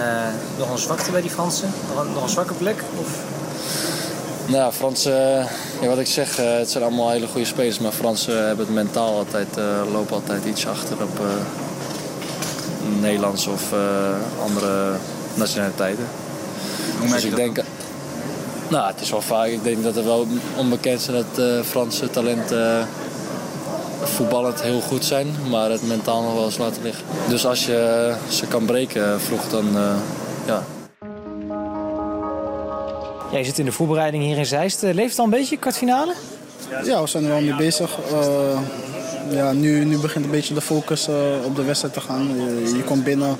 nog 0.59 0.71
een 0.71 0.78
zwakte 0.78 1.11
bij 1.11 1.21
die 1.21 1.31
Fransen? 1.31 1.71
Nog 1.95 2.04
een, 2.04 2.12
nog 2.12 2.23
een 2.23 2.28
zwakke 2.28 2.54
plek? 2.54 2.83
Of... 3.00 3.09
Nou, 4.52 4.73
Fransen, 4.73 5.38
eh, 5.38 5.47
ja, 5.80 5.88
wat 5.88 5.99
ik 5.99 6.06
zeg, 6.06 6.38
eh, 6.38 6.56
het 6.56 6.71
zijn 6.71 6.85
allemaal 6.85 7.11
hele 7.11 7.26
goede 7.26 7.47
spelers, 7.47 7.78
maar 7.78 7.92
Fransen 7.92 8.47
hebben 8.47 8.66
het 8.66 8.75
mentaal 8.75 9.16
altijd, 9.16 9.56
eh, 9.56 9.64
lopen 9.92 10.14
altijd 10.14 10.44
iets 10.44 10.66
achter 10.66 11.02
op 11.02 11.18
eh 11.21 11.26
Nederlands 13.00 13.47
of 13.47 13.73
eh, 13.73 13.78
andere 14.42 14.92
nationaliteiten. 15.35 16.04
Hoe 16.99 17.09
Dus 17.09 17.25
ik 17.25 17.37
denk, 17.37 17.62
nou, 18.68 18.87
het 18.87 19.00
is 19.00 19.11
wel 19.11 19.21
vaak, 19.21 19.47
ik 19.47 19.62
denk 19.62 19.82
dat 19.82 19.97
er 19.97 20.04
wel 20.04 20.26
onbekend 20.56 21.00
is 21.00 21.06
dat 21.06 21.38
eh, 21.38 21.62
Franse 21.62 22.11
talenten 22.11 22.78
eh, 22.78 22.87
voetballend 24.02 24.62
heel 24.62 24.80
goed 24.80 25.04
zijn, 25.04 25.35
maar 25.50 25.71
het 25.71 25.87
mentaal 25.87 26.23
nog 26.23 26.35
wel 26.35 26.44
eens 26.44 26.59
laten 26.59 26.82
liggen. 26.82 27.04
Dus 27.28 27.47
als 27.47 27.66
je 27.66 28.12
ze 28.28 28.47
kan 28.47 28.64
breken 28.64 29.21
vroeg, 29.21 29.49
dan 29.49 29.76
eh, 29.76 29.94
ja, 30.47 30.62
Jij 33.33 33.45
zit 33.45 33.59
in 33.59 33.65
de 33.65 33.73
voorbereiding 33.73 34.23
hier 34.23 34.37
in 34.39 34.47
Zeist. 34.47 34.83
Eh, 34.83 34.95
Leeft 34.95 35.11
het 35.11 35.19
al 35.19 35.25
een 35.25 35.31
beetje, 35.31 35.57
kwartfinale? 35.57 36.15
Ja, 36.85 37.01
we 37.03 37.07
zijn 37.07 37.25
er 37.25 37.31
wel 37.31 37.41
mee 37.41 37.57
bezig. 37.57 37.99
Eh, 38.12 38.59
ja, 39.31 39.53
nu, 39.53 39.85
nu 39.85 39.99
begint 39.99 40.25
een 40.25 40.31
beetje 40.31 40.55
de 40.55 40.61
focus 40.61 41.09
eh, 41.09 41.15
op 41.45 41.57
de 41.57 41.65
wedstrijd 41.65 41.95
te 41.95 42.01
gaan. 42.01 42.29
Je, 42.37 42.77
je 42.77 42.83
komt 42.83 43.05
binnen. 43.05 43.37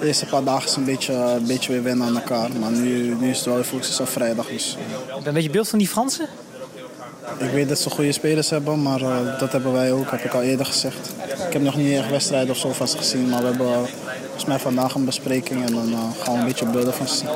De 0.00 0.06
eerste 0.06 0.26
paar 0.26 0.44
dagen 0.44 0.68
is 0.68 0.76
een 0.76 0.84
beetje, 0.84 1.12
een 1.12 1.46
beetje 1.46 1.72
weer 1.72 1.82
wennen 1.82 2.06
aan 2.06 2.14
elkaar. 2.16 2.48
Maar 2.60 2.70
nu, 2.70 3.14
nu 3.20 3.30
is 3.30 3.36
het 3.36 3.46
wel 3.46 3.56
de 3.56 3.64
focus 3.64 4.00
op 4.00 4.08
vrijdag. 4.08 4.46
Dus 4.46 4.76
Heb 5.06 5.20
je 5.22 5.28
een 5.28 5.34
beetje 5.34 5.50
beeld 5.50 5.68
van 5.68 5.78
die 5.78 5.88
Fransen? 5.88 6.28
ik 7.38 7.50
weet 7.50 7.68
dat 7.68 7.78
ze 7.78 7.90
goede 7.90 8.12
spelers 8.12 8.50
hebben, 8.50 8.82
maar 8.82 8.98
dat 9.38 9.52
hebben 9.52 9.72
wij 9.72 9.92
ook, 9.92 10.10
heb 10.10 10.24
ik 10.24 10.34
al 10.34 10.42
eerder 10.42 10.66
gezegd. 10.66 11.10
Ik 11.46 11.52
heb 11.52 11.62
nog 11.62 11.76
niet 11.76 11.96
echt 11.96 12.10
wedstrijden 12.10 12.50
of 12.50 12.56
zo 12.56 12.72
vast 12.72 12.94
gezien, 12.94 13.28
maar 13.28 13.40
we 13.40 13.46
hebben 13.46 13.86
volgens 14.32 14.44
mij 14.44 14.58
vandaag 14.58 14.94
een 14.94 15.04
bespreking 15.04 15.66
en 15.66 15.74
dan 15.74 15.92
eh, 15.92 15.98
gaan 16.22 16.32
we 16.34 16.38
een 16.40 16.44
beetje 16.46 16.66
beelden 16.66 16.94
van 16.94 17.08
zien. 17.08 17.28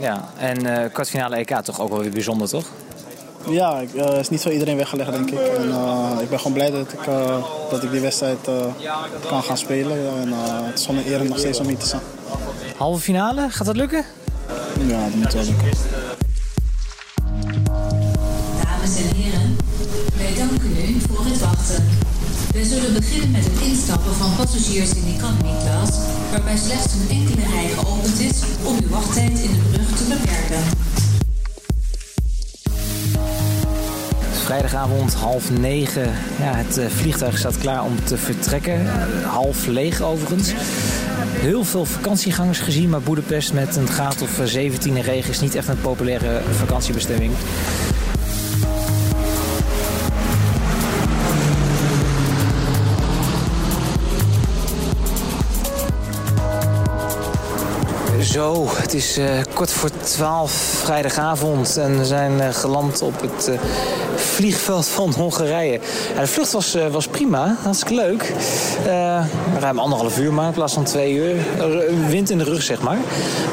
Ja, 0.00 0.28
en 0.38 0.66
eh 0.84 0.92
kwartfinale 0.92 1.36
EK 1.36 1.60
toch 1.60 1.80
ook 1.80 1.88
wel 1.90 1.98
weer 2.00 2.10
bijzonder, 2.10 2.48
toch? 2.48 2.64
Ja, 3.48 3.78
ik- 3.78 3.94
eh, 3.94 4.18
is 4.18 4.28
niet 4.28 4.42
voor 4.42 4.52
iedereen 4.52 4.76
weggelegd, 4.76 5.10
denk 5.12 5.30
ik. 5.30 5.38
En, 5.38 5.70
eh, 5.70 6.10
ik 6.20 6.28
ben 6.28 6.38
gewoon 6.38 6.52
blij 6.52 6.70
dat 6.70 6.92
ik, 6.92 7.06
eh, 7.06 7.36
dat 7.70 7.82
ik 7.82 7.90
die 7.90 8.00
wedstrijd 8.00 8.48
eh, 8.48 8.54
kan 9.28 9.42
gaan 9.42 9.58
spelen. 9.58 9.96
En 10.22 10.32
eh, 10.32 10.38
het 10.66 10.78
is 10.78 10.86
gewoon 10.86 11.00
een 11.00 11.12
eer 11.12 11.20
om 11.20 11.28
nog 11.28 11.38
steeds 11.38 11.58
om 11.60 11.66
hier 11.66 11.76
te 11.78 11.86
staan. 11.86 12.00
Halve 12.76 13.00
finale, 13.00 13.50
gaat 13.50 13.66
dat 13.66 13.76
lukken? 13.76 14.04
Ja, 14.86 15.04
dat 15.04 15.14
moet 15.14 15.32
wel 15.32 15.44
lukken. 15.44 15.68
Dames 18.62 18.96
en 18.96 19.14
heren, 19.16 19.56
wij 20.16 20.34
danken 20.36 20.70
u 20.88 21.00
voor 21.08 21.24
het 21.24 21.40
wachten. 21.40 21.84
We 22.52 22.64
zullen 22.64 22.92
beginnen 22.92 23.30
met 23.30 23.44
het 23.44 23.60
instappen 23.60 24.14
van 24.14 24.36
passagiers 24.36 24.90
in 24.94 25.14
economy 25.16 25.54
class, 25.64 25.98
waarbij 26.30 26.56
slechts 26.56 26.92
een 26.94 27.16
enkele 27.16 27.46
rij 27.46 27.68
geopend 27.68 28.20
is 28.20 28.42
om 28.64 28.76
uw 28.82 28.88
wachttijd 28.88 29.38
in 29.38 29.50
de 29.50 29.60
brug 29.72 29.96
te 29.96 30.04
beperken. 30.08 30.62
Vrijdagavond 34.32 35.14
half 35.14 35.50
negen. 35.50 36.12
Ja, 36.38 36.54
het 36.54 36.78
eh, 36.78 36.86
vliegtuig 36.86 37.38
staat 37.38 37.58
klaar 37.58 37.84
om 37.84 38.04
te 38.04 38.16
vertrekken. 38.16 38.86
Eh, 38.86 39.32
half 39.32 39.66
leeg 39.66 40.00
overigens. 40.00 40.52
Heel 41.40 41.64
veel 41.64 41.84
vakantiegangers 41.84 42.58
gezien, 42.58 42.88
maar 42.88 43.00
Boedapest 43.00 43.52
met 43.52 43.76
een 43.76 43.88
graad 43.88 44.22
of 44.22 44.40
eh, 44.40 44.46
17 44.46 44.96
in 44.96 45.02
regen 45.02 45.30
is 45.30 45.40
niet 45.40 45.54
echt 45.54 45.68
een 45.68 45.80
populaire 45.80 46.40
vakantiebestemming. 46.50 47.32
Zo, 58.30 58.66
het 58.68 58.94
is 58.94 59.16
eh, 59.16 59.26
kort 59.54 59.72
voor 59.72 59.90
twaalf 60.02 60.52
vrijdagavond 60.52 61.76
en 61.76 61.98
we 61.98 62.04
zijn 62.04 62.40
eh, 62.40 62.48
geland 62.54 63.02
op 63.02 63.20
het 63.20 63.48
eh, 63.48 63.58
vliegveld 64.16 64.86
van 64.86 65.12
Hongarije. 65.16 65.80
Ja, 66.14 66.20
de 66.20 66.26
vlucht 66.26 66.52
was, 66.52 66.76
was 66.90 67.06
prima, 67.06 67.56
hartstikke 67.62 67.94
leuk. 67.94 68.32
Ruim 69.58 69.78
anderhalf 69.78 70.18
uur 70.18 70.32
maar 70.32 70.46
in 70.46 70.52
plaats 70.52 70.72
van 70.72 70.84
twee 70.84 71.14
uur. 71.14 71.36
Wind 72.08 72.30
in 72.30 72.38
de 72.38 72.44
rug, 72.44 72.62
zeg 72.62 72.82
maar. 72.82 72.98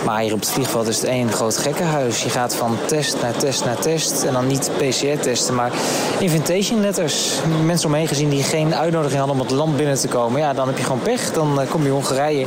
Maar 0.05 0.22
hier 0.22 0.34
op 0.34 0.39
het 0.39 0.50
vliegveld 0.50 0.88
is 0.88 0.96
het 0.96 1.05
één 1.05 1.31
groot 1.31 1.57
gekkenhuis. 1.57 2.24
Je 2.24 2.29
gaat 2.29 2.55
van 2.55 2.77
test 2.86 3.22
naar 3.22 3.36
test 3.36 3.65
naar 3.65 3.79
test 3.79 4.24
en 4.24 4.34
dan 4.34 4.48
niet 4.48 4.72
PCR-testen, 4.77 5.55
maar 5.55 5.72
invitation 6.19 6.81
letters. 6.81 7.31
Mensen 7.65 7.88
omheen 7.88 8.07
gezien 8.07 8.29
die 8.29 8.43
geen 8.43 8.75
uitnodiging 8.75 9.19
hadden 9.19 9.39
om 9.39 9.41
het 9.41 9.51
land 9.51 9.77
binnen 9.77 10.00
te 10.00 10.07
komen. 10.07 10.39
Ja, 10.39 10.53
dan 10.53 10.67
heb 10.67 10.77
je 10.77 10.84
gewoon 10.84 11.01
pech. 11.01 11.34
Dan 11.34 11.60
kom 11.69 11.84
je 11.84 11.89
Hongarije 11.89 12.46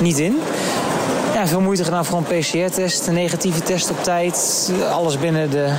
niet 0.00 0.18
in. 0.18 0.38
Veel 1.44 1.60
moeite 1.60 1.84
gedaan 1.84 2.04
voor 2.04 2.18
een 2.18 2.38
PCR-test, 2.38 3.06
een 3.06 3.14
negatieve 3.14 3.62
test 3.62 3.90
op 3.90 4.02
tijd. 4.02 4.70
Alles 4.92 5.18
binnen 5.18 5.50
de 5.50 5.74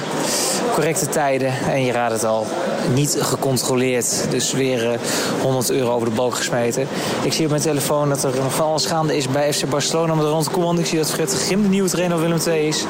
correcte 0.73 1.07
tijden. 1.07 1.53
En 1.69 1.85
je 1.85 1.91
raadt 1.91 2.13
het 2.13 2.23
al, 2.23 2.47
niet 2.93 3.17
gecontroleerd. 3.19 4.25
Dus 4.29 4.53
weer 4.53 4.91
eh, 4.91 4.99
100 5.41 5.71
euro 5.71 5.91
over 5.91 6.09
de 6.09 6.15
balk 6.15 6.35
gesmeten. 6.35 6.87
Ik 7.23 7.33
zie 7.33 7.43
op 7.43 7.49
mijn 7.49 7.61
telefoon 7.61 8.09
dat 8.09 8.23
er 8.23 8.35
nog 8.43 8.53
van 8.53 8.65
alles 8.65 8.85
gaande 8.85 9.17
is 9.17 9.27
bij 9.27 9.53
FC 9.53 9.69
Barcelona 9.69 10.13
er 10.13 10.19
rond. 10.19 10.49
Want 10.51 10.79
ik 10.79 10.85
zie 10.85 10.97
dat 10.97 11.11
Fred 11.11 11.33
Grim 11.33 11.61
de 11.61 11.69
nieuwe 11.69 11.89
trainer 11.89 12.19
Willem 12.19 12.39
II 12.47 12.67
is. 12.67 12.85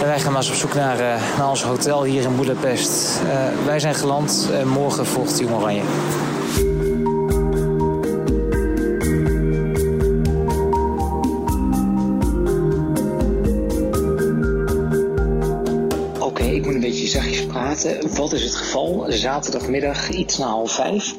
En 0.00 0.06
wij 0.06 0.20
gaan 0.20 0.32
maar 0.32 0.40
eens 0.40 0.50
op 0.50 0.56
zoek 0.56 0.74
naar, 0.74 1.00
eh, 1.00 1.38
naar 1.38 1.48
ons 1.48 1.62
hotel 1.62 2.04
hier 2.04 2.22
in 2.22 2.36
Budapest. 2.36 3.20
Eh, 3.28 3.66
wij 3.66 3.80
zijn 3.80 3.94
geland. 3.94 4.48
en 4.52 4.68
morgen 4.68 5.06
volgt 5.06 5.38
Jong 5.38 5.54
Oranje. 5.54 5.82
Wat 18.14 18.32
is 18.32 18.42
het 18.42 18.54
geval? 18.54 19.06
Zaterdagmiddag, 19.08 20.10
iets 20.10 20.38
na 20.38 20.46
half 20.46 20.72
vijf. 20.72 21.14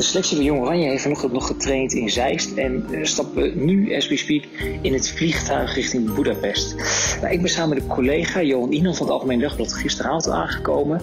De 0.00 0.06
selectie 0.06 0.36
van 0.36 0.44
Jong 0.44 0.60
Oranje 0.60 0.88
heeft 0.88 1.02
vanochtend 1.02 1.32
nog 1.32 1.46
getraind 1.46 1.92
in 1.92 2.10
Zeist. 2.10 2.56
En 2.56 2.86
eh, 2.92 3.04
stappen 3.04 3.64
nu, 3.64 3.96
as 3.96 4.08
we 4.08 4.16
speak, 4.16 4.44
in 4.82 4.92
het 4.92 5.10
vliegtuig 5.10 5.74
richting 5.74 6.14
Budapest. 6.14 6.74
Nou, 7.20 7.32
ik 7.32 7.40
ben 7.40 7.50
samen 7.50 7.74
met 7.74 7.82
een 7.82 7.88
collega, 7.88 8.42
Johan 8.42 8.72
Inan 8.72 8.94
van 8.94 9.06
het 9.06 9.14
Algemeen 9.14 9.40
Dagblad, 9.40 9.72
gisteravond 9.72 10.28
aangekomen 10.28 11.00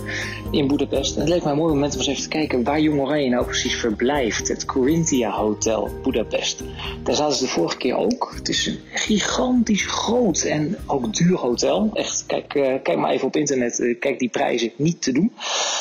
in 0.52 0.68
Budapest. 0.68 1.16
En 1.16 1.22
het 1.22 1.30
leek 1.30 1.44
mij 1.44 1.52
een 1.52 1.58
mooi 1.58 1.74
moment 1.74 1.94
om 1.94 2.00
eens 2.00 2.08
even 2.08 2.22
te 2.22 2.28
kijken 2.28 2.64
waar 2.64 2.80
Jong 2.80 3.02
Oranje 3.02 3.30
nou 3.30 3.46
precies 3.46 3.76
verblijft. 3.76 4.48
Het 4.48 4.66
Corinthia 4.66 5.32
Hotel 5.32 5.90
Budapest. 6.04 6.64
Daar 7.04 7.16
zaten 7.16 7.38
ze 7.38 7.44
de 7.44 7.50
vorige 7.50 7.78
keer 7.78 7.96
ook. 7.96 8.34
Het 8.36 8.50
is 8.50 8.66
een 8.66 8.80
gigantisch 8.94 9.86
groot 9.86 10.42
en 10.42 10.78
ook 10.86 11.14
duur 11.14 11.38
hotel. 11.38 11.90
Echt, 11.94 12.24
kijk, 12.28 12.56
eh, 12.56 12.74
kijk 12.84 12.98
maar 12.98 13.12
even 13.12 13.28
op 13.28 13.36
internet. 13.36 13.80
eh, 13.80 14.00
kijk 14.00 14.20
die 14.20 14.30
prijzen 14.30 14.72
niet 14.76 15.02
te 15.02 15.12
doen. 15.12 15.34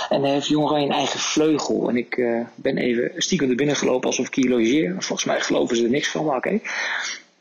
En 0.08 0.22
hij 0.22 0.32
heeft 0.32 0.46
Jong 0.46 0.64
Oranje 0.64 0.86
een 0.86 0.92
eigen 0.92 1.20
vleugel. 1.20 1.88
En 1.88 1.96
ik 1.96 2.20
ben 2.54 2.76
even 2.76 3.05
stiekem 3.16 3.50
er 3.50 3.56
binnen 3.56 3.76
gelopen 3.76 4.08
alsof 4.08 4.26
ik 4.26 4.34
hier 4.34 4.50
logeer. 4.50 4.94
Volgens 4.98 5.24
mij 5.24 5.40
geloven 5.40 5.76
ze 5.76 5.84
er 5.84 5.90
niks 5.90 6.08
van, 6.08 6.24
maar 6.24 6.36
oké. 6.36 6.60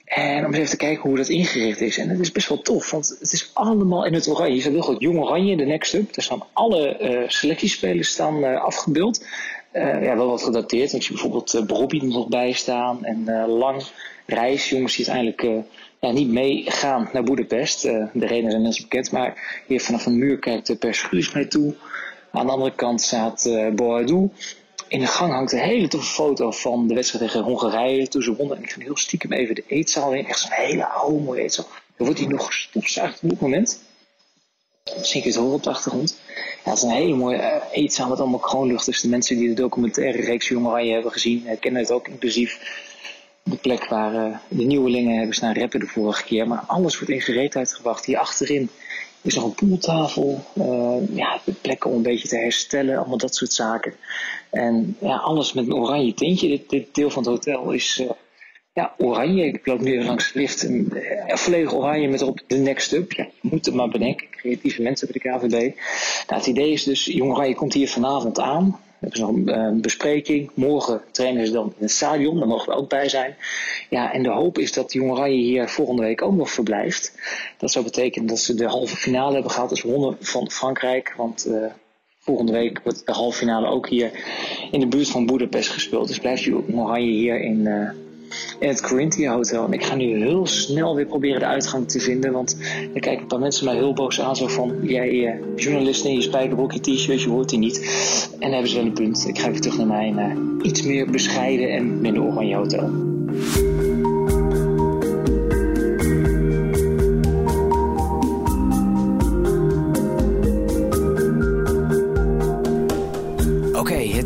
En 0.06 0.46
om 0.46 0.46
eens 0.46 0.58
even 0.58 0.70
te 0.70 0.78
kijken 0.78 1.10
hoe 1.10 1.18
dat 1.18 1.30
ingericht 1.30 1.82
is. 1.82 1.98
En 1.98 2.10
het 2.10 2.20
is 2.20 2.32
best 2.32 2.50
wel 2.50 2.62
tof, 2.62 2.92
want 2.92 3.16
het 3.20 3.32
is 3.32 3.50
allemaal 3.54 4.06
in 4.06 4.14
het 4.14 4.28
oranje. 4.28 4.56
Je 4.56 4.62
ziet 4.62 4.72
heel 4.72 4.82
goed 4.82 5.02
Jong 5.02 5.20
Oranje, 5.20 5.58
de 5.58 5.66
next 5.66 5.94
up. 5.94 6.14
Daar 6.14 6.24
staan 6.24 6.44
alle 6.54 7.00
uh, 7.02 7.30
selectiespelers 7.30 8.10
staan, 8.10 8.44
uh, 8.44 8.64
afgebeeld. 8.64 9.26
Ja, 9.74 10.16
wel 10.16 10.28
wat 10.28 10.44
gedateerd. 10.44 10.94
Ik 10.94 11.04
zie 11.04 11.12
bijvoorbeeld 11.12 11.54
uh, 11.54 12.02
er 12.02 12.06
nog 12.06 12.28
bij 12.28 12.52
staan. 12.52 13.06
En 13.06 13.48
Lang, 13.48 13.84
Reis, 14.26 14.70
jongens 14.70 14.96
die 14.96 15.10
uiteindelijk 15.10 15.66
ja, 16.00 16.12
niet 16.12 16.30
meegaan 16.30 17.10
naar 17.14 17.24
Boedapest. 17.24 17.82
de 17.82 18.10
redenen 18.14 18.52
zijn 18.52 18.62
mensen 18.62 18.84
bekend. 18.84 19.12
Maar 19.12 19.64
hier 19.68 19.82
vanaf 19.82 20.06
een 20.06 20.18
muur 20.18 20.40
kijkt 20.40 20.80
Per 20.80 20.94
Schuurs 20.94 21.32
mee 21.32 21.48
toe. 21.48 21.74
Aan 22.32 22.46
de 22.46 22.52
andere 22.52 22.76
kant 22.76 23.02
staat 23.02 23.46
uh. 23.46 24.30
In 24.88 25.00
de 25.00 25.08
gang 25.08 25.34
hangt 25.34 25.52
een 25.52 25.60
hele 25.60 25.88
toffe 25.88 26.14
foto 26.14 26.52
van 26.52 26.88
de 26.88 26.94
wedstrijd 26.94 27.26
tegen 27.26 27.44
Hongarije 27.44 28.08
toen 28.08 28.22
ze 28.22 28.36
wonnen. 28.36 28.58
En 28.58 28.64
ik 28.64 28.72
ga 28.72 28.82
heel 28.82 28.98
stiekem 28.98 29.32
even 29.34 29.56
de 29.56 29.64
eetzaal 29.68 30.14
in. 30.14 30.28
Echt 30.28 30.40
zo'n 30.40 30.52
hele 30.52 30.86
oude 30.86 31.24
mooie 31.24 31.42
eetzaal. 31.42 31.66
Dan 31.98 32.06
wordt 32.06 32.20
hij 32.20 32.30
nog 32.30 32.46
gestofzuigd 32.46 33.24
op 33.24 33.30
dit 33.30 33.40
moment. 33.40 33.82
Misschien 34.98 35.22
kun 35.22 35.32
je 35.32 35.36
het 35.36 35.46
horen 35.46 35.58
op 35.58 35.64
de 35.64 35.70
achtergrond. 35.70 36.20
Ja, 36.64 36.70
het 36.70 36.78
is 36.78 36.84
een 36.84 36.90
hele 36.90 37.16
mooie 37.16 37.38
uh, 37.38 37.56
eetzaal 37.72 38.10
met 38.10 38.20
allemaal 38.20 38.40
kroonluchters. 38.40 39.02
De 39.02 39.08
mensen 39.08 39.38
die 39.38 39.48
de 39.48 39.54
documentaire 39.62 40.22
reeks 40.22 40.48
Jong 40.48 40.92
hebben 40.92 41.12
gezien, 41.12 41.48
kennen 41.60 41.82
het 41.82 41.92
ook 41.92 42.08
inclusief 42.08 42.60
de 43.44 43.56
plek 43.56 43.86
waar 43.86 44.14
uh, 44.14 44.38
de 44.48 44.66
nieuwelingen 44.66 45.18
hebben 45.18 45.36
staan 45.36 45.54
rappen 45.54 45.80
de 45.80 45.88
vorige 45.88 46.24
keer. 46.24 46.48
Maar 46.48 46.64
alles 46.68 46.98
wordt 46.98 47.14
in 47.14 47.22
gereedheid 47.22 47.74
gebracht. 47.74 48.06
Hier 48.06 48.18
achterin 48.18 48.70
is 49.26 49.36
nog 49.36 49.44
een 49.44 49.68
poeltafel. 49.68 50.46
Uh, 50.54 51.16
ja, 51.16 51.40
plekken 51.62 51.90
om 51.90 51.96
een 51.96 52.02
beetje 52.02 52.28
te 52.28 52.38
herstellen. 52.38 52.98
Allemaal 52.98 53.18
dat 53.18 53.36
soort 53.36 53.54
zaken. 53.54 53.94
En 54.50 54.98
ja, 55.00 55.16
alles 55.16 55.54
met 55.54 55.66
een 55.66 55.76
oranje 55.76 56.14
tintje. 56.14 56.48
Dit, 56.48 56.70
dit 56.70 56.96
deel 56.96 57.10
van 57.10 57.24
het 57.24 57.32
hotel 57.32 57.72
is 57.72 58.00
uh, 58.02 58.10
ja, 58.74 58.94
oranje. 58.98 59.46
Ik 59.46 59.66
loop 59.66 59.82
nu 59.82 60.04
langs 60.04 60.32
de 60.32 60.40
lift. 60.40 60.64
En, 60.64 60.90
uh, 60.94 61.36
volledig 61.36 61.74
oranje 61.74 62.08
met 62.08 62.22
erop 62.22 62.42
de 62.48 62.58
next 62.58 62.92
up. 62.92 63.12
Ja, 63.12 63.28
je 63.42 63.50
moet 63.50 63.66
het 63.66 63.76
maar 63.76 63.90
bedenken. 63.90 64.30
Creatieve 64.30 64.82
mensen 64.82 65.08
bij 65.12 65.22
de 65.22 65.30
KVB. 65.30 65.76
Nou, 66.28 66.40
het 66.40 66.48
idee 66.48 66.72
is 66.72 66.84
dus, 66.84 67.06
Jong 67.06 67.32
Oranje 67.32 67.56
komt 67.56 67.74
hier 67.74 67.90
vanavond 67.90 68.40
aan. 68.40 68.80
Is 69.10 69.20
nog 69.20 69.30
een 69.30 69.82
bespreking. 69.82 70.50
Morgen 70.54 71.02
trainen 71.12 71.46
ze 71.46 71.52
dan 71.52 71.66
in 71.66 71.84
het 71.84 71.92
stadion. 71.92 72.40
Daar 72.40 72.48
mogen 72.48 72.70
we 72.70 72.80
ook 72.80 72.90
bij 72.90 73.10
zijn. 73.10 73.36
Ja, 73.90 74.14
en 74.14 74.24
de 74.24 74.30
hoop 74.30 74.58
is 74.58 74.74
dat 74.74 74.94
Jong 74.94 75.12
Oranje 75.12 75.38
hier 75.38 75.70
volgende 75.70 76.02
week 76.02 76.22
ook 76.22 76.36
nog 76.36 76.52
verblijft. 76.52 77.14
Dat 77.58 77.72
zou 77.72 77.86
betekenen 77.86 78.28
dat 78.28 78.40
ze 78.40 78.56
de 78.56 78.68
halve 78.68 78.96
finale 78.96 79.34
hebben 79.34 79.52
gehad. 79.52 79.70
Dus 79.70 79.82
wonnen 79.82 80.18
van 80.20 80.52
Frankrijk. 80.52 81.14
Want 81.18 81.48
uh, 81.48 81.66
volgende 82.20 82.52
week 82.52 82.80
wordt 82.84 83.06
de 83.06 83.12
halve 83.12 83.38
finale 83.38 83.68
ook 83.68 83.90
hier 83.90 84.12
in 84.72 84.80
de 84.80 84.88
buurt 84.88 85.10
van 85.10 85.26
Budapest 85.26 85.70
gespeeld. 85.70 86.08
Dus 86.08 86.20
blijft 86.20 86.44
Jong 86.44 86.80
Oranje 86.80 87.12
hier 87.12 87.42
in, 87.42 87.60
uh, 87.60 87.90
in 88.60 88.68
het 88.68 88.82
Corinthia 88.82 89.34
Hotel. 89.34 89.66
En 89.66 89.74
ik 89.74 89.84
ga 89.84 89.96
nu 89.96 90.24
heel 90.24 90.48
snel 90.48 90.96
weer 90.96 91.06
proberen 91.06 91.40
de 91.40 91.46
uitgang 91.46 91.90
te 91.90 92.00
vinden. 92.00 92.32
Want 92.32 92.58
er 92.94 93.00
kijken 93.00 93.22
een 93.22 93.28
paar 93.28 93.40
mensen 93.40 93.66
mij 93.66 93.76
heel 93.76 93.94
boos 93.94 94.22
aan. 94.22 94.36
Zo 94.36 94.48
van, 94.48 94.76
jij 94.82 95.10
uh, 95.10 95.34
journalist 95.56 96.06
in 96.06 96.14
je 96.14 96.22
spijkerbroek, 96.22 96.72
je 96.72 96.80
t-shirt, 96.80 97.22
je 97.22 97.30
hoort 97.30 97.52
hier 97.52 97.60
niet. 97.60 97.78
En 98.32 98.40
dan 98.40 98.52
hebben 98.52 98.70
ze 98.70 98.76
wel 98.76 98.86
een 98.86 98.94
punt. 98.94 99.28
Ik 99.28 99.40
ga 99.40 99.52
weer 99.52 99.62
terug 99.62 99.78
naar 99.78 99.88
mijn 99.88 100.20
uh, 100.20 100.66
iets 100.66 100.82
meer 100.84 101.12
bescheiden 101.12 101.70
en 101.70 102.02
minder 102.02 102.24
oranje 102.24 102.56
hotel. 102.56 103.15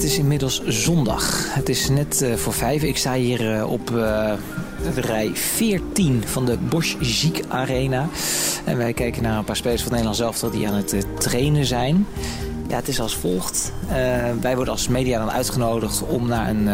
Is 0.10 0.18
inmiddels 0.18 0.62
zondag. 0.66 1.54
Het 1.54 1.70
is 1.70 1.90
net 1.90 2.22
uh, 2.22 2.36
voor 2.36 2.54
vijf. 2.54 2.84
Ik 2.84 2.98
sta 2.98 3.14
hier 3.14 3.56
uh, 3.56 3.72
op 3.72 3.90
uh, 3.90 4.34
rij 4.96 5.32
14 5.34 6.24
van 6.26 6.46
de 6.46 6.58
Bosch 6.58 6.96
Ziek 7.00 7.44
Arena. 7.48 8.08
En 8.66 8.78
wij 8.78 8.94
kijken 8.94 9.24
naar 9.24 9.38
een 9.38 9.44
paar 9.44 9.56
spelers 9.56 9.82
van 9.82 9.92
Nederland 9.92 10.18
zelf 10.18 10.40
die 10.40 10.68
aan 10.68 10.74
het 10.74 11.06
trainen 11.20 11.66
zijn. 11.66 12.08
Ja, 12.68 12.76
het 12.76 12.88
is 12.88 13.00
als 13.00 13.16
volgt. 13.16 13.72
Wij 14.42 14.56
worden 14.56 14.74
als 14.74 14.88
media 14.88 15.20
dan 15.20 15.32
uitgenodigd 15.32 16.04
om 16.04 16.28
naar 16.28 16.50
een, 16.50 16.70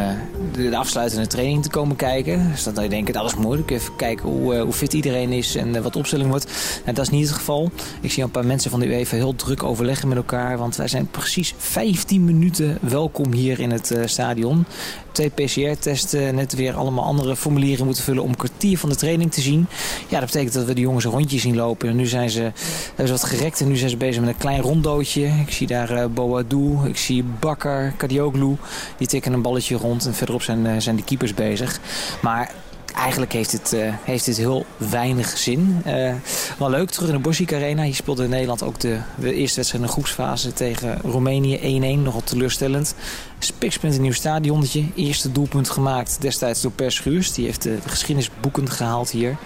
de, 0.55 0.69
de, 0.69 0.77
afsluitende 0.77 1.27
training 1.27 1.63
te 1.63 1.69
komen 1.69 1.95
kijken. 1.95 2.51
Dus 2.51 2.63
zou 2.63 2.81
je 2.81 3.11
dat 3.11 3.25
is 3.25 3.35
moeilijk. 3.35 3.71
Even 3.71 3.95
kijken 3.95 4.29
hoe, 4.29 4.55
uh, 4.55 4.61
hoe 4.61 4.73
fit 4.73 4.93
iedereen 4.93 5.31
is 5.31 5.55
en 5.55 5.83
wat 5.83 5.93
de 5.93 5.99
opstelling 5.99 6.29
wordt. 6.29 6.45
Nou, 6.83 6.95
dat 6.95 7.05
is 7.05 7.11
niet 7.11 7.27
het 7.27 7.37
geval. 7.37 7.71
Ik 8.01 8.11
zie 8.11 8.23
een 8.23 8.31
paar 8.31 8.45
mensen 8.45 8.71
van 8.71 8.79
de 8.79 8.87
UEFA 8.87 9.15
heel 9.15 9.35
druk 9.35 9.63
overleggen 9.63 10.07
met 10.07 10.17
elkaar. 10.17 10.57
Want 10.57 10.75
wij 10.75 10.87
zijn 10.87 11.07
precies 11.07 11.53
15 11.57 12.25
minuten 12.25 12.77
welkom 12.81 13.33
hier 13.33 13.59
in 13.59 13.71
het 13.71 13.93
stadion. 14.05 14.65
Twee 15.11 15.29
PCR-testen, 15.29 16.35
net 16.35 16.55
weer 16.55 16.73
allemaal 16.73 17.03
andere 17.03 17.35
formulieren 17.35 17.85
moeten 17.85 18.03
vullen 18.03 18.23
om 18.23 18.29
een 18.29 18.35
kwartier 18.35 18.77
van 18.77 18.89
de 18.89 18.95
training 18.95 19.31
te 19.31 19.41
zien. 19.41 19.67
Ja, 20.07 20.19
dat 20.19 20.25
betekent 20.25 20.53
dat 20.53 20.65
we 20.65 20.73
de 20.73 20.81
jongens 20.81 21.05
een 21.05 21.11
rondje 21.11 21.39
zien 21.39 21.55
lopen. 21.55 21.89
En 21.89 21.95
nu 21.95 22.05
zijn 22.05 22.29
ze, 22.29 22.41
hebben 22.87 23.07
ze 23.07 23.11
wat 23.11 23.23
gerekt 23.23 23.61
en 23.61 23.67
nu 23.67 23.75
zijn 23.75 23.89
ze 23.89 23.97
bezig 23.97 24.21
met 24.21 24.29
een 24.29 24.37
klein 24.37 24.61
ronddootje. 24.61 25.25
Ik 25.25 25.51
zie 25.51 25.67
daar 25.67 25.91
uh, 25.91 26.05
Boadou, 26.05 26.87
ik 26.87 26.97
zie 26.97 27.23
Bakker, 27.39 27.93
Kadioglu. 27.97 28.55
Die 28.97 29.07
tikken 29.07 29.33
een 29.33 29.41
balletje 29.41 29.75
rond 29.75 30.05
en 30.05 30.13
verderop 30.13 30.41
zijn, 30.45 30.65
uh, 30.65 30.71
zijn 30.77 30.95
de 30.95 31.03
keepers 31.03 31.33
bezig. 31.33 31.79
Maar 32.21 32.51
eigenlijk 32.95 33.33
heeft 33.33 33.51
het, 33.51 33.73
uh, 33.73 33.93
heeft 34.03 34.25
het 34.25 34.37
heel 34.37 34.65
weinig 34.77 35.37
zin. 35.37 35.81
Uh, 35.87 36.13
wel 36.57 36.69
leuk, 36.69 36.89
terug 36.89 37.07
in 37.07 37.15
de 37.15 37.21
Borsik 37.21 37.53
Arena. 37.53 37.83
Hier 37.83 37.95
speelde 37.95 38.27
Nederland 38.27 38.63
ook 38.63 38.79
de, 38.79 38.99
de 39.19 39.33
eerste 39.33 39.55
wedstrijd 39.55 39.83
in 39.83 39.87
de 39.87 39.93
groepsfase 39.93 40.53
tegen 40.53 40.99
Roemenië 41.01 41.81
1-1. 41.97 42.01
Nogal 42.01 42.23
teleurstellend. 42.23 42.95
Spikspunt 43.39 43.95
een 43.95 44.01
nieuw 44.01 44.11
stadionnetje. 44.11 44.85
Eerste 44.95 45.31
doelpunt 45.31 45.69
gemaakt 45.69 46.17
destijds 46.21 46.61
door 46.61 46.71
Per 46.71 46.91
Schuurs. 46.91 47.33
Die 47.33 47.45
heeft 47.45 47.61
de, 47.61 47.77
de 47.83 47.89
geschiedenisboeken 47.89 48.69
gehaald 48.69 49.09
hier. 49.09 49.37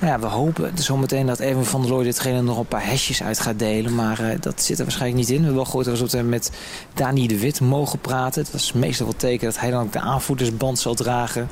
Ja, 0.00 0.18
we 0.18 0.26
hopen 0.26 0.72
zometeen 0.74 1.26
dat 1.26 1.40
Erwin 1.40 1.64
van 1.64 1.80
der 1.80 1.90
Looy 1.90 2.04
ditgene 2.04 2.42
nog 2.42 2.58
een 2.58 2.66
paar 2.66 2.86
hesjes 2.86 3.22
uit 3.22 3.40
gaat 3.40 3.58
delen. 3.58 3.94
Maar 3.94 4.20
uh, 4.20 4.40
dat 4.40 4.62
zit 4.62 4.78
er 4.78 4.84
waarschijnlijk 4.84 5.20
niet 5.20 5.30
in. 5.30 5.36
We 5.36 5.44
hebben 5.44 5.62
wel 5.62 5.64
gehoord 5.64 5.98
dat 5.98 6.12
we 6.12 6.22
met 6.22 6.50
Dani 6.94 7.26
de 7.26 7.38
Wit 7.38 7.60
mogen 7.60 7.98
praten. 7.98 8.42
Het 8.42 8.52
was 8.52 8.72
meestal 8.72 9.06
wel 9.06 9.16
teken 9.16 9.46
dat 9.46 9.60
hij 9.60 9.70
dan 9.70 9.82
ook 9.82 9.92
de 9.92 10.00
aanvoerdersband 10.00 10.78
zal 10.78 10.94
dragen. 10.94 11.48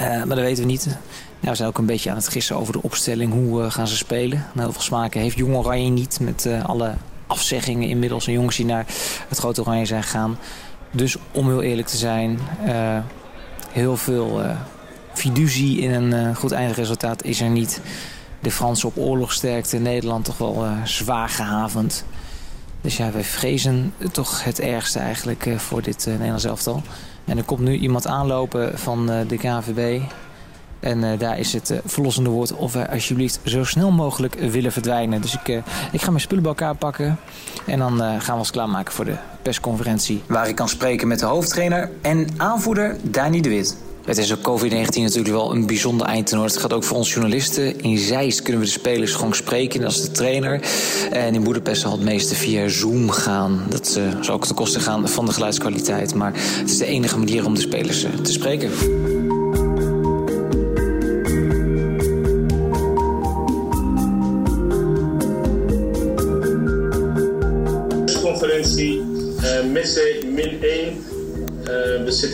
Uh, 0.00 0.06
maar 0.06 0.36
dat 0.36 0.38
weten 0.38 0.62
we 0.62 0.70
niet. 0.70 0.98
We 1.40 1.54
zijn 1.54 1.68
ook 1.68 1.78
een 1.78 1.86
beetje 1.86 2.10
aan 2.10 2.16
het 2.16 2.28
gissen 2.28 2.56
over 2.56 2.72
de 2.72 2.82
opstelling. 2.82 3.32
Hoe 3.32 3.62
uh, 3.62 3.70
gaan 3.70 3.88
ze 3.88 3.96
spelen? 3.96 4.38
Nou, 4.38 4.60
heel 4.60 4.72
veel 4.72 4.82
smaken 4.82 5.20
heeft 5.20 5.36
Jong 5.36 5.56
Oranje 5.56 5.90
niet. 5.90 6.20
Met 6.20 6.48
alle 6.62 6.94
afzeggingen 7.26 7.88
inmiddels. 7.88 8.26
En 8.26 8.32
jongens 8.32 8.56
die 8.56 8.66
naar 8.66 8.86
het 9.28 9.38
Grote 9.38 9.60
Oranje 9.60 9.86
zijn 9.86 10.02
gegaan. 10.02 10.38
Dus 10.90 11.16
om 11.32 11.48
heel 11.48 11.62
eerlijk 11.62 11.88
te 11.88 11.96
zijn. 11.96 12.38
heel 13.72 13.96
veel 13.96 14.40
fiducie 15.18 15.80
in 15.80 15.92
een 15.92 16.36
goed 16.36 16.52
eindresultaat 16.52 17.24
is 17.24 17.40
er 17.40 17.48
niet. 17.48 17.80
De 18.40 18.50
Fransen 18.50 18.88
op 18.88 18.96
oorlogsterkte. 18.96 19.78
Nederland 19.78 20.24
toch 20.24 20.38
wel 20.38 20.66
zwaar 20.84 21.28
gehavend. 21.28 22.04
Dus 22.80 22.96
ja, 22.96 23.12
wij 23.12 23.24
vrezen 23.24 23.92
toch 24.12 24.44
het 24.44 24.60
ergste 24.60 24.98
eigenlijk 24.98 25.48
voor 25.56 25.82
dit 25.82 26.06
Nederlands 26.06 26.44
elftal. 26.44 26.82
En 27.24 27.38
er 27.38 27.44
komt 27.44 27.60
nu 27.60 27.76
iemand 27.76 28.06
aanlopen 28.06 28.78
van 28.78 29.06
de 29.06 29.36
KVB. 29.36 30.00
En 30.80 31.18
daar 31.18 31.38
is 31.38 31.52
het 31.52 31.80
verlossende 31.84 32.30
woord 32.30 32.52
of 32.52 32.72
wij 32.72 32.88
alsjeblieft 32.88 33.40
zo 33.44 33.64
snel 33.64 33.90
mogelijk 33.90 34.34
willen 34.34 34.72
verdwijnen. 34.72 35.20
Dus 35.20 35.34
ik, 35.34 35.62
ik 35.92 36.02
ga 36.02 36.08
mijn 36.08 36.20
spullen 36.20 36.42
bij 36.42 36.52
elkaar 36.52 36.74
pakken. 36.74 37.18
En 37.66 37.78
dan 37.78 37.98
gaan 37.98 38.34
we 38.34 38.38
ons 38.38 38.50
klaarmaken 38.50 38.94
voor 38.94 39.04
de 39.04 39.16
persconferentie. 39.42 40.22
Waar 40.26 40.48
ik 40.48 40.54
kan 40.54 40.68
spreken 40.68 41.08
met 41.08 41.18
de 41.18 41.26
hoofdtrainer 41.26 41.90
en 42.02 42.28
aanvoerder 42.36 42.96
Dani 43.02 43.40
de 43.40 43.48
Wit. 43.48 43.76
Het 44.06 44.18
is 44.18 44.32
ook 44.32 44.38
COVID-19 44.38 45.02
natuurlijk 45.02 45.34
wel 45.34 45.52
een 45.52 45.66
bijzonder 45.66 46.06
eindtoernooi. 46.06 46.50
Het 46.50 46.58
gaat 46.58 46.72
ook 46.72 46.84
voor 46.84 46.96
ons 46.96 47.12
journalisten. 47.12 47.80
In 47.80 47.98
Zeist 47.98 48.42
kunnen 48.42 48.60
we 48.60 48.66
de 48.66 48.72
spelers 48.72 49.14
gewoon 49.14 49.34
spreken 49.34 49.84
als 49.84 50.02
de 50.02 50.10
trainer. 50.10 50.60
En 51.10 51.34
in 51.34 51.42
Boedapest 51.42 51.80
zal 51.80 51.92
het 51.92 52.00
meeste 52.00 52.34
via 52.34 52.68
Zoom 52.68 53.10
gaan. 53.10 53.66
Dat 53.68 53.96
uh, 53.98 54.22
zal 54.22 54.34
ook 54.34 54.46
ten 54.46 54.54
koste 54.54 54.80
gaan 54.80 55.08
van 55.08 55.26
de 55.26 55.32
geluidskwaliteit. 55.32 56.14
Maar 56.14 56.32
het 56.34 56.70
is 56.70 56.78
de 56.78 56.86
enige 56.86 57.18
manier 57.18 57.46
om 57.46 57.54
de 57.54 57.60
spelers 57.60 58.04
uh, 58.04 58.10
te 58.10 58.32
spreken. 58.32 58.70
Conferentie 68.22 69.00
uh, 69.42 69.72
Messe 69.72 70.22
min 70.34 70.62
1. 70.62 71.05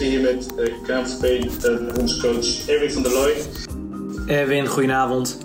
Zitten 0.02 0.20
hier 0.20 0.34
met 0.34 0.46
uh, 0.58 0.74
KNVB 0.82 1.44
uh, 1.64 1.94
bondscoach 1.94 2.68
Erwin 2.68 2.90
van 2.90 3.02
der 3.02 3.12
Looy. 3.12 3.34
Erwin, 4.26 4.66
goedenavond. 4.66 5.38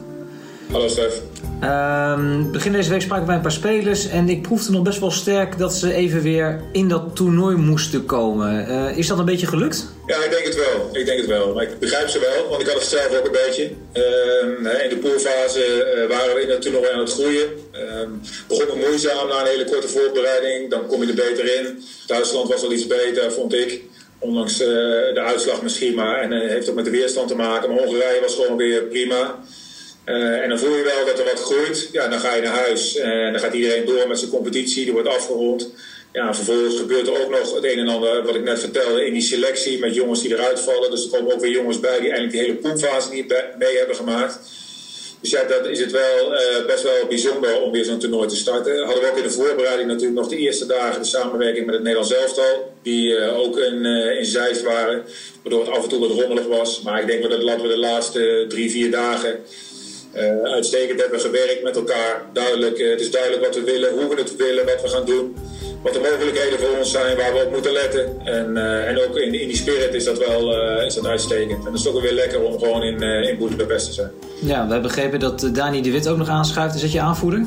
Hallo 0.71 0.87
Stef. 0.87 1.21
Um, 1.63 2.51
begin 2.51 2.71
deze 2.71 2.89
week 2.89 3.01
spraken 3.01 3.27
wij 3.27 3.35
een 3.35 3.41
paar 3.41 3.51
spelers 3.51 4.07
en 4.07 4.29
ik 4.29 4.41
proefde 4.41 4.71
nog 4.71 4.81
best 4.81 4.99
wel 4.99 5.11
sterk 5.11 5.57
dat 5.57 5.73
ze 5.73 5.93
even 5.93 6.21
weer 6.21 6.61
in 6.71 6.87
dat 6.87 7.15
toernooi 7.15 7.55
moesten 7.55 8.05
komen. 8.05 8.69
Uh, 8.69 8.97
is 8.97 9.07
dat 9.07 9.19
een 9.19 9.25
beetje 9.25 9.47
gelukt? 9.47 9.87
Ja, 10.05 10.23
ik 10.23 10.31
denk 10.31 10.43
het 10.43 10.55
wel. 10.55 10.89
Ik 10.91 11.05
denk 11.05 11.19
het 11.19 11.27
wel. 11.27 11.53
Maar 11.53 11.63
ik 11.63 11.79
begrijp 11.79 12.07
ze 12.07 12.19
wel, 12.19 12.49
want 12.49 12.61
ik 12.61 12.67
had 12.67 12.75
het 12.75 12.89
zelf 12.89 13.19
ook 13.19 13.25
een 13.25 13.39
beetje. 13.45 13.63
Uh, 13.93 14.83
in 14.83 14.89
de 14.89 14.97
poolfase 15.01 15.65
uh, 15.65 16.15
waren 16.15 16.35
we 16.35 16.41
in 16.41 16.49
het 16.49 16.61
toernooi 16.61 16.91
aan 16.91 16.99
het 16.99 17.13
groeien. 17.13 17.47
Uh, 17.73 17.79
begon 18.47 18.65
het 18.65 18.75
moeizaam 18.75 19.27
na 19.27 19.39
een 19.39 19.47
hele 19.47 19.65
korte 19.65 19.87
voorbereiding. 19.87 20.69
Dan 20.69 20.87
kom 20.87 21.01
je 21.01 21.07
er 21.07 21.15
beter 21.15 21.59
in. 21.59 21.83
Duitsland 22.07 22.49
was 22.49 22.61
wel 22.61 22.71
iets 22.71 22.87
beter, 22.87 23.31
vond 23.31 23.53
ik. 23.53 23.81
Ondanks 24.19 24.57
de 24.57 25.21
uitslag 25.25 25.61
misschien 25.61 25.95
maar. 25.95 26.21
En 26.21 26.31
heeft 26.49 26.69
ook 26.69 26.75
met 26.75 26.85
de 26.85 26.91
weerstand 26.91 27.27
te 27.27 27.35
maken. 27.35 27.69
Maar 27.69 27.83
Hongarije 27.83 28.21
was 28.21 28.35
gewoon 28.35 28.57
weer 28.57 28.83
prima. 28.83 29.39
en 30.05 30.49
dan 30.49 30.59
voel 30.59 30.75
je 30.75 30.83
wel 30.83 31.05
dat 31.05 31.19
er 31.19 31.25
wat 31.25 31.39
groeit. 31.39 31.89
Ja, 31.91 32.07
dan 32.07 32.19
ga 32.19 32.35
je 32.35 32.41
naar 32.41 32.55
huis. 32.55 32.95
en 32.95 33.31
dan 33.31 33.41
gaat 33.41 33.53
iedereen 33.53 33.85
door 33.85 34.07
met 34.07 34.19
zijn 34.19 34.31
competitie. 34.31 34.83
Die 34.83 34.93
wordt 34.93 35.07
afgerond. 35.07 35.69
Ja, 36.13 36.33
vervolgens 36.33 36.77
gebeurt 36.77 37.07
er 37.07 37.21
ook 37.23 37.29
nog 37.29 37.55
het 37.55 37.63
een 37.63 37.79
en 37.79 37.87
ander 37.87 38.23
wat 38.23 38.35
ik 38.35 38.43
net 38.43 38.59
vertelde 38.59 39.05
in 39.05 39.13
die 39.13 39.21
selectie 39.21 39.79
met 39.79 39.95
jongens 39.95 40.21
die 40.21 40.33
eruit 40.33 40.59
vallen. 40.59 40.91
Dus 40.91 41.03
er 41.03 41.09
komen 41.09 41.33
ook 41.33 41.41
weer 41.41 41.51
jongens 41.51 41.79
bij 41.79 41.99
die 41.99 42.11
eigenlijk 42.11 42.31
die 42.31 42.41
hele 42.41 42.55
poolfase 42.55 43.13
niet 43.13 43.35
mee 43.57 43.77
hebben 43.77 43.95
gemaakt. 43.95 44.39
Dus 45.21 45.29
ja, 45.29 45.43
dat 45.43 45.67
is 45.67 45.79
het 45.79 45.91
wel 45.91 46.33
uh, 46.33 46.65
best 46.65 46.83
wel 46.83 47.05
bijzonder 47.07 47.61
om 47.61 47.71
weer 47.71 47.85
zo'n 47.85 47.99
toernooi 47.99 48.27
te 48.27 48.35
starten. 48.35 48.83
Hadden 48.83 49.03
we 49.03 49.09
ook 49.09 49.17
in 49.17 49.23
de 49.23 49.29
voorbereiding 49.29 49.87
natuurlijk 49.87 50.19
nog 50.19 50.27
de 50.27 50.37
eerste 50.37 50.65
dagen 50.65 51.01
de 51.01 51.07
samenwerking 51.07 51.65
met 51.65 51.75
het 51.75 51.83
Nederlands 51.83 52.13
elftal. 52.13 52.73
Die 52.81 53.09
uh, 53.09 53.39
ook 53.39 53.57
in, 53.57 53.85
uh, 53.85 54.17
in 54.19 54.25
Zeist 54.25 54.61
waren, 54.61 55.03
waardoor 55.43 55.65
het 55.65 55.69
af 55.69 55.83
en 55.83 55.89
toe 55.89 55.99
wat 55.99 56.19
rommelig 56.19 56.45
was. 56.45 56.81
Maar 56.81 57.01
ik 57.01 57.07
denk 57.07 57.21
dat, 57.21 57.41
dat 57.41 57.61
we 57.61 57.67
de 57.67 57.77
laatste 57.77 58.45
drie, 58.47 58.71
vier 58.71 58.91
dagen 58.91 59.39
uitstekend 60.43 61.01
hebben 61.01 61.19
gewerkt 61.19 61.63
met 61.63 61.75
elkaar. 61.75 62.25
Duidelijk, 62.33 62.77
het 62.77 63.01
is 63.01 63.11
duidelijk 63.11 63.45
wat 63.45 63.55
we 63.55 63.63
willen, 63.63 63.93
hoe 63.93 64.15
we 64.15 64.21
het 64.21 64.35
willen, 64.35 64.65
wat 64.65 64.81
we 64.81 64.87
gaan 64.87 65.05
doen 65.05 65.35
wat 65.81 65.93
de 65.93 65.99
mogelijkheden 65.99 66.59
voor 66.59 66.77
ons 66.77 66.91
zijn, 66.91 67.17
waar 67.17 67.33
we 67.33 67.43
op 67.45 67.51
moeten 67.51 67.71
letten. 67.71 68.25
En, 68.25 68.49
uh, 68.55 68.89
en 68.89 69.07
ook 69.07 69.15
in, 69.15 69.41
in 69.41 69.47
die 69.47 69.55
spirit 69.55 69.93
is 69.93 70.05
dat 70.05 70.17
wel 70.17 70.53
uh, 70.53 70.85
is 70.85 70.93
dat 70.93 71.05
uitstekend. 71.05 71.65
En 71.65 71.71
dat 71.71 71.79
is 71.79 71.87
ook 71.87 72.01
weer 72.01 72.13
lekker 72.13 72.41
om 72.41 72.59
gewoon 72.59 72.83
in, 72.83 73.03
uh, 73.03 73.29
in 73.29 73.37
Boedapest 73.37 73.85
te 73.85 73.93
zijn. 73.93 74.11
Ja, 74.41 74.65
we 74.65 74.71
hebben 74.71 74.81
begrepen 74.81 75.19
dat 75.19 75.49
Dani 75.53 75.81
de 75.81 75.91
Wit 75.91 76.07
ook 76.07 76.17
nog 76.17 76.29
aanschuift. 76.29 76.75
Is 76.75 76.81
dat 76.81 76.91
je 76.91 77.01
aanvoerder? 77.01 77.45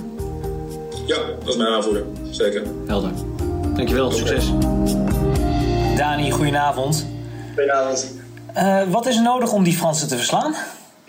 Ja, 1.06 1.16
dat 1.38 1.48
is 1.48 1.56
mijn 1.56 1.68
aanvoerder. 1.68 2.04
Zeker. 2.30 2.62
Helder. 2.86 3.10
Dankjewel, 3.74 4.10
succes. 4.10 4.50
Dani, 5.96 6.30
goedenavond. 6.30 7.06
Goedenavond. 7.54 8.14
wat 8.90 9.06
is 9.06 9.16
er 9.16 9.22
nodig 9.22 9.52
om 9.52 9.64
die 9.64 9.74
Fransen 9.74 10.08
te 10.08 10.16
verslaan? 10.16 10.54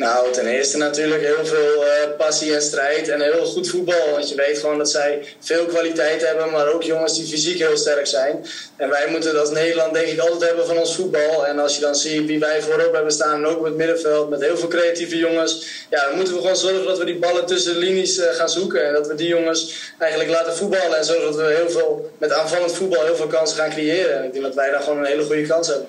Nou, 0.02 0.32
ten 0.32 0.48
eerste 0.48 0.78
natuurlijk 0.78 1.24
heel 1.24 1.46
veel 1.46 1.84
uh, 1.84 2.18
passie 2.18 2.54
en 2.54 2.62
strijd 2.62 3.10
en 3.10 3.22
heel 3.22 3.46
goed 3.46 3.70
voetbal. 3.70 4.12
Want 4.12 4.30
je 4.30 4.36
weet 4.36 4.60
gewoon 4.60 4.78
dat 4.78 4.90
zij 4.90 5.24
veel 5.40 5.66
kwaliteit 5.66 6.26
hebben, 6.28 6.52
maar 6.52 6.74
ook 6.74 6.84
jongens 6.84 7.16
die 7.16 7.28
fysiek 7.28 7.60
heel 7.60 7.78
sterk 7.78 8.08
zijn. 8.08 8.46
En 8.76 8.90
wij 8.90 9.08
moeten 9.10 9.34
dat 9.34 9.52
Nederland 9.52 9.94
denk 9.94 10.08
ik 10.08 10.20
altijd 10.20 10.42
hebben 10.42 10.66
van 10.68 10.78
ons 10.78 10.96
voetbal. 10.96 11.48
En 11.48 11.60
als 11.60 11.76
je 11.76 11.82
dan 11.82 11.96
ziet 11.96 12.26
wie 12.26 12.40
wij 12.40 12.62
voorop 12.62 12.94
hebben 12.94 13.12
staan 13.12 13.46
ook 13.46 13.58
op 13.58 13.64
het 13.64 13.76
middenveld 13.76 14.30
met 14.30 14.42
heel 14.42 14.58
veel 14.58 14.68
creatieve 14.68 15.18
jongens. 15.18 15.66
Ja, 15.90 16.06
dan 16.06 16.16
moeten 16.16 16.34
we 16.34 16.40
gewoon 16.40 16.56
zorgen 16.56 16.86
dat 16.86 16.98
we 16.98 17.06
die 17.06 17.20
ballen 17.20 17.46
tussen 17.46 17.74
de 17.74 17.80
linies 17.80 18.18
uh, 18.18 18.26
gaan 18.26 18.50
zoeken. 18.50 18.88
En 18.88 18.94
dat 18.94 19.08
we 19.08 19.16
die 19.16 19.28
jongens 19.28 19.92
eigenlijk 19.98 20.32
laten 20.32 20.56
voetballen. 20.56 20.98
En 20.98 21.06
zorgen 21.06 21.26
dat 21.26 21.36
we 21.36 21.54
heel 21.56 21.70
veel, 21.70 22.12
met 22.18 22.32
aanvallend 22.32 22.74
voetbal 22.74 23.06
heel 23.06 23.16
veel 23.16 23.28
kansen 23.28 23.58
gaan 23.58 23.70
creëren. 23.70 24.18
En 24.18 24.24
ik 24.24 24.32
denk 24.32 24.46
dat 24.46 24.56
wij 24.56 24.72
daar 24.72 24.82
gewoon 24.82 24.98
een 24.98 25.06
hele 25.06 25.24
goede 25.24 25.48
kans 25.48 25.68
hebben. 25.68 25.88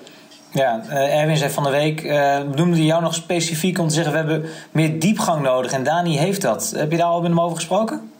Ja, 0.53 0.83
uh, 0.89 1.21
Erwin 1.21 1.37
zei 1.37 1.51
van 1.51 1.63
de 1.63 1.69
week, 1.69 2.03
uh, 2.03 2.39
noemde 2.55 2.85
jou 2.85 3.01
nog 3.01 3.13
specifiek 3.13 3.79
om 3.79 3.87
te 3.87 3.93
zeggen... 3.93 4.11
we 4.11 4.17
hebben 4.17 4.49
meer 4.71 4.99
diepgang 4.99 5.41
nodig 5.41 5.71
en 5.71 5.83
Dani 5.83 6.17
heeft 6.17 6.41
dat. 6.41 6.73
Heb 6.75 6.91
je 6.91 6.97
daar 6.97 7.07
al 7.07 7.21
met 7.21 7.29
hem 7.29 7.41
over 7.41 7.55
gesproken? 7.55 8.11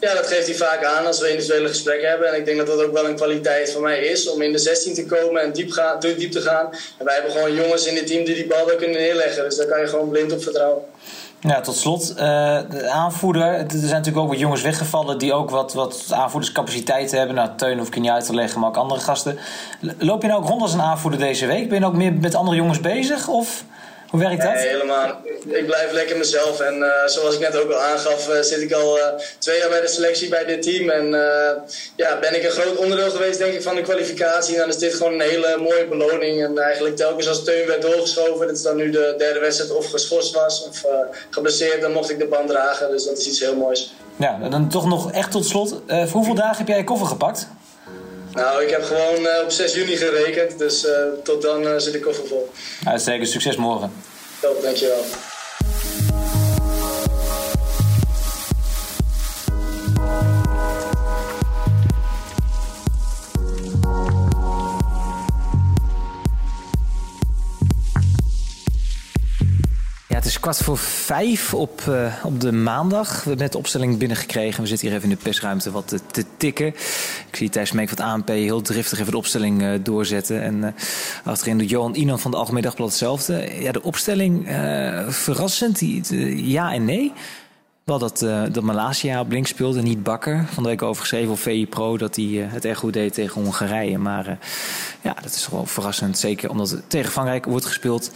Ja, 0.00 0.14
dat 0.14 0.26
geeft 0.26 0.46
hij 0.46 0.56
vaak 0.56 0.84
aan 0.84 1.06
als 1.06 1.20
we 1.20 1.30
individuele 1.30 1.68
gesprekken 1.68 2.08
hebben. 2.08 2.28
En 2.28 2.38
ik 2.38 2.44
denk 2.44 2.58
dat 2.58 2.66
dat 2.66 2.82
ook 2.82 2.92
wel 2.92 3.08
een 3.08 3.16
kwaliteit 3.16 3.70
van 3.70 3.82
mij 3.82 3.98
is 3.98 4.28
om 4.28 4.42
in 4.42 4.52
de 4.52 4.58
16 4.58 4.94
te 4.94 5.06
komen 5.06 5.42
en 5.42 5.52
diep, 5.52 5.98
diep 6.00 6.30
te 6.32 6.40
gaan. 6.40 6.70
En 6.98 7.04
wij 7.04 7.14
hebben 7.14 7.32
gewoon 7.32 7.54
jongens 7.54 7.86
in 7.86 7.96
het 7.96 8.06
team 8.06 8.24
die 8.24 8.34
die 8.34 8.46
bal 8.46 8.66
daar 8.66 8.76
kunnen 8.76 9.00
neerleggen. 9.00 9.44
Dus 9.44 9.56
daar 9.56 9.66
kan 9.66 9.80
je 9.80 9.86
gewoon 9.86 10.08
blind 10.08 10.32
op 10.32 10.42
vertrouwen. 10.42 10.82
Ja, 11.46 11.60
tot 11.60 11.76
slot, 11.76 12.10
uh, 12.10 12.16
de 12.70 12.90
aanvoerder. 12.92 13.42
Er 13.42 13.66
zijn 13.68 13.82
natuurlijk 13.82 14.16
ook 14.16 14.28
wat 14.28 14.38
jongens 14.38 14.62
weggevallen 14.62 15.18
die 15.18 15.32
ook 15.32 15.50
wat, 15.50 15.74
wat 15.74 16.06
aanvoerderscapaciteit 16.10 17.10
hebben. 17.10 17.34
Nou, 17.34 17.48
Teun 17.56 17.78
hoef 17.78 17.86
ik 17.86 18.00
niet 18.00 18.10
uit 18.10 18.26
te 18.26 18.34
leggen, 18.34 18.60
maar 18.60 18.68
ook 18.68 18.76
andere 18.76 19.00
gasten. 19.00 19.38
Loop 19.98 20.22
je 20.22 20.28
nou 20.28 20.42
ook 20.42 20.48
rond 20.48 20.62
als 20.62 20.72
een 20.72 20.80
aanvoerder 20.80 21.20
deze 21.20 21.46
week? 21.46 21.68
Ben 21.68 21.80
je 21.80 21.86
ook 21.86 21.94
meer 21.94 22.12
met 22.12 22.34
andere 22.34 22.56
jongens 22.56 22.80
bezig? 22.80 23.28
Of 23.28 23.64
hoe 24.16 24.28
werkt 24.28 24.42
dat? 24.42 24.54
Nee, 24.54 24.68
helemaal. 24.68 25.20
Ik 25.46 25.66
blijf 25.66 25.92
lekker 25.92 26.16
mezelf. 26.16 26.60
En 26.60 26.76
uh, 26.78 26.88
zoals 27.06 27.34
ik 27.34 27.40
net 27.40 27.56
ook 27.56 27.70
al 27.70 27.80
aangaf, 27.80 28.28
uh, 28.28 28.40
zit 28.40 28.60
ik 28.60 28.72
al 28.72 28.98
uh, 28.98 29.04
twee 29.38 29.58
jaar 29.58 29.68
bij 29.68 29.80
de 29.80 29.88
selectie 29.88 30.28
bij 30.28 30.44
dit 30.44 30.62
team. 30.62 30.90
En 30.90 31.06
ja, 31.96 32.18
ben 32.20 32.34
ik 32.36 32.44
een 32.44 32.50
groot 32.50 32.76
onderdeel 32.76 33.10
geweest, 33.10 33.38
denk 33.38 33.52
ik, 33.52 33.62
van 33.62 33.74
de 33.74 33.82
kwalificatie. 33.82 34.54
En 34.54 34.60
dan 34.60 34.68
is 34.68 34.78
dit 34.78 34.94
gewoon 34.94 35.12
een 35.12 35.20
hele 35.20 35.56
mooie 35.58 35.86
beloning. 35.88 36.44
En 36.44 36.58
eigenlijk 36.58 36.96
telkens 36.96 37.28
als 37.28 37.44
Teun 37.44 37.66
werd 37.66 37.82
doorgeschoven, 37.82 38.46
dat 38.46 38.56
is 38.56 38.62
dan 38.62 38.76
nu 38.76 38.90
de 38.90 39.14
derde 39.18 39.40
wedstrijd 39.40 39.72
of 39.72 39.90
geschorst 39.90 40.34
was 40.34 40.68
of 40.68 40.84
geblesseerd, 41.30 41.80
dan 41.80 41.92
mocht 41.92 42.10
ik 42.10 42.18
de 42.18 42.26
band 42.26 42.48
dragen. 42.48 42.90
Dus 42.90 43.04
dat 43.04 43.18
is 43.18 43.26
iets 43.26 43.40
heel 43.40 43.56
moois. 43.56 43.94
Ja, 44.16 44.38
dan 44.50 44.68
toch 44.68 44.86
nog 44.86 45.12
echt 45.12 45.30
tot 45.30 45.46
slot. 45.46 45.80
voor 45.88 46.06
hoeveel 46.10 46.34
dagen 46.34 46.56
heb 46.56 46.68
jij 46.68 46.76
je 46.76 46.84
koffer 46.84 47.06
gepakt? 47.06 47.48
Nou, 48.36 48.62
ik 48.62 48.70
heb 48.70 48.82
gewoon 48.82 49.20
uh, 49.20 49.42
op 49.44 49.50
6 49.50 49.74
juni 49.74 49.96
gerekend, 49.96 50.58
dus 50.58 50.84
uh, 50.84 50.92
tot 51.24 51.42
dan 51.42 51.62
uh, 51.62 51.76
zit 51.76 51.94
ik 51.94 52.02
koffer 52.02 52.26
vol. 52.26 52.50
Uitstekend, 52.84 53.28
succes 53.28 53.56
morgen. 53.56 53.92
Top, 54.40 54.62
dankjewel. 54.62 55.04
Het 70.16 70.24
is 70.24 70.40
kwart 70.40 70.56
voor 70.56 70.78
vijf 70.78 71.54
op, 71.54 71.82
uh, 71.88 72.14
op 72.24 72.40
de 72.40 72.52
maandag. 72.52 73.08
We 73.08 73.28
hebben 73.28 73.38
net 73.38 73.52
de 73.52 73.58
opstelling 73.58 73.98
binnengekregen. 73.98 74.62
We 74.62 74.68
zitten 74.68 74.86
hier 74.86 74.96
even 74.96 75.10
in 75.10 75.16
de 75.16 75.22
persruimte 75.22 75.70
wat 75.70 75.98
te, 76.06 76.24
tikken. 76.36 76.66
Ik 76.66 77.36
zie 77.36 77.48
Thijs 77.48 77.72
Meek 77.72 77.88
van 77.88 77.98
het 77.98 78.28
heel 78.28 78.62
driftig 78.62 78.98
even 78.98 79.10
de 79.10 79.18
opstelling 79.18 79.62
uh, 79.62 79.70
doorzetten. 79.82 80.42
En 80.42 80.54
uh, 80.56 80.68
achterin 81.24 81.58
doet 81.58 81.70
Johan 81.70 81.94
Inan 81.94 82.20
van 82.20 82.30
de 82.30 82.36
Algemeen 82.36 82.62
Dagblad 82.62 82.88
hetzelfde. 82.88 83.62
Ja, 83.62 83.72
de 83.72 83.82
opstelling 83.82 84.46
verrassend. 85.08 85.78
Die, 85.78 86.50
ja 86.50 86.72
en 86.72 86.84
nee. 86.84 87.12
Wel 87.84 87.98
dat, 87.98 88.22
uh, 88.22 88.42
dat 88.52 89.20
op 89.20 89.30
links 89.30 89.50
speelde, 89.50 89.82
niet 89.82 90.02
Bakker. 90.02 90.44
Van 90.52 90.62
de 90.62 90.68
week 90.68 90.82
over 90.82 91.00
geschreven 91.00 91.30
op 91.30 91.38
VI 91.38 91.66
Pro 91.66 91.96
dat 91.96 92.16
hij 92.16 92.24
het 92.24 92.64
erg 92.64 92.78
goed 92.78 92.92
deed 92.92 93.14
tegen 93.14 93.42
Hongarije. 93.42 93.98
Maar 93.98 94.38
ja, 95.02 95.14
dat 95.22 95.34
is 95.34 95.46
gewoon 95.46 95.66
verrassend. 95.66 96.18
Zeker 96.18 96.50
omdat 96.50 96.70
het 96.70 96.90
tegen 96.90 97.12
Frankrijk 97.12 97.44
wordt 97.44 97.66
gespeeld. 97.66 98.10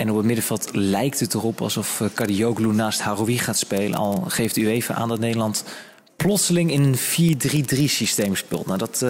En 0.00 0.10
op 0.10 0.16
het 0.16 0.26
middenveld 0.26 0.68
lijkt 0.72 1.20
het 1.20 1.34
erop 1.34 1.60
alsof 1.60 2.02
Kadioglu 2.14 2.72
naast 2.72 3.00
Haroui 3.00 3.38
gaat 3.38 3.58
spelen. 3.58 3.98
Al 3.98 4.24
geeft 4.28 4.56
u 4.56 4.68
even 4.68 4.94
aan 4.94 5.08
dat 5.08 5.18
Nederland 5.18 5.64
plotseling 6.16 6.70
in 6.70 6.82
een 6.82 7.66
4-3-3 7.74 7.84
systeem 7.84 8.36
speelt. 8.36 8.66
Nou, 8.66 8.78
dat 8.78 9.04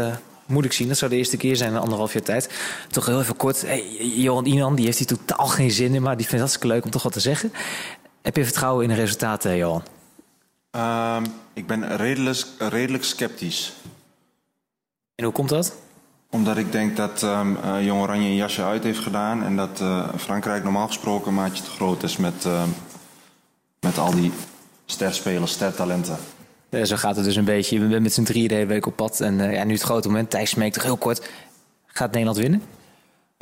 moet 0.46 0.64
ik 0.64 0.72
zien. 0.72 0.88
Dat 0.88 0.96
zou 0.96 1.10
de 1.10 1.16
eerste 1.16 1.36
keer 1.36 1.56
zijn 1.56 1.72
in 1.72 1.78
anderhalf 1.78 2.12
jaar 2.12 2.22
tijd. 2.22 2.50
Toch 2.88 3.06
heel 3.06 3.20
even 3.20 3.36
kort. 3.36 3.62
Hey, 3.62 3.96
Johan 3.98 4.46
Inan, 4.46 4.74
die 4.74 4.84
heeft 4.84 4.98
hier 4.98 5.06
totaal 5.06 5.46
geen 5.46 5.70
zin 5.70 5.94
in. 5.94 6.02
Maar 6.02 6.16
die 6.16 6.26
vindt 6.26 6.30
het 6.30 6.40
hartstikke 6.40 6.66
leuk 6.66 6.84
om 6.84 6.90
toch 6.90 7.02
wat 7.02 7.12
te 7.12 7.20
zeggen. 7.20 7.52
Heb 8.22 8.36
je 8.36 8.44
vertrouwen 8.44 8.82
in 8.82 8.88
de 8.90 9.00
resultaten, 9.00 9.56
Johan? 9.56 9.82
Uh, 10.76 11.22
ik 11.52 11.66
ben 11.66 11.96
redelijk, 11.96 12.46
redelijk 12.58 13.04
sceptisch. 13.04 13.72
En 15.14 15.24
hoe 15.24 15.32
komt 15.32 15.48
dat? 15.48 15.74
Omdat 16.30 16.56
ik 16.56 16.72
denk 16.72 16.96
dat 16.96 17.22
um, 17.22 17.58
Jong 17.80 18.02
Oranje 18.02 18.28
een 18.28 18.34
jasje 18.34 18.62
uit 18.62 18.84
heeft 18.84 18.98
gedaan. 18.98 19.44
En 19.44 19.56
dat 19.56 19.80
uh, 19.80 20.08
Frankrijk 20.16 20.62
normaal 20.62 20.86
gesproken 20.86 21.28
een 21.28 21.34
maatje 21.34 21.62
te 21.62 21.70
groot 21.70 22.02
is 22.02 22.16
met, 22.16 22.44
uh, 22.46 22.62
met 23.80 23.98
al 23.98 24.10
die 24.10 24.32
sterspelers, 24.86 25.52
stertalenten. 25.52 26.16
Ja, 26.68 26.84
zo 26.84 26.96
gaat 26.96 27.16
het 27.16 27.24
dus 27.24 27.36
een 27.36 27.44
beetje. 27.44 27.80
Je 27.80 27.86
bent 27.86 28.02
met 28.02 28.12
z'n 28.12 28.22
drieën 28.22 28.48
de 28.48 28.54
hele 28.54 28.66
week 28.66 28.86
op 28.86 28.96
pad. 28.96 29.20
En 29.20 29.52
ja, 29.52 29.64
nu 29.64 29.72
het 29.72 29.82
grote 29.82 30.08
moment. 30.08 30.30
Thijs 30.30 30.50
smeekt 30.50 30.74
toch 30.74 30.82
heel 30.82 30.96
kort. 30.96 31.28
Gaat 31.86 32.10
Nederland 32.10 32.38
winnen? 32.38 32.62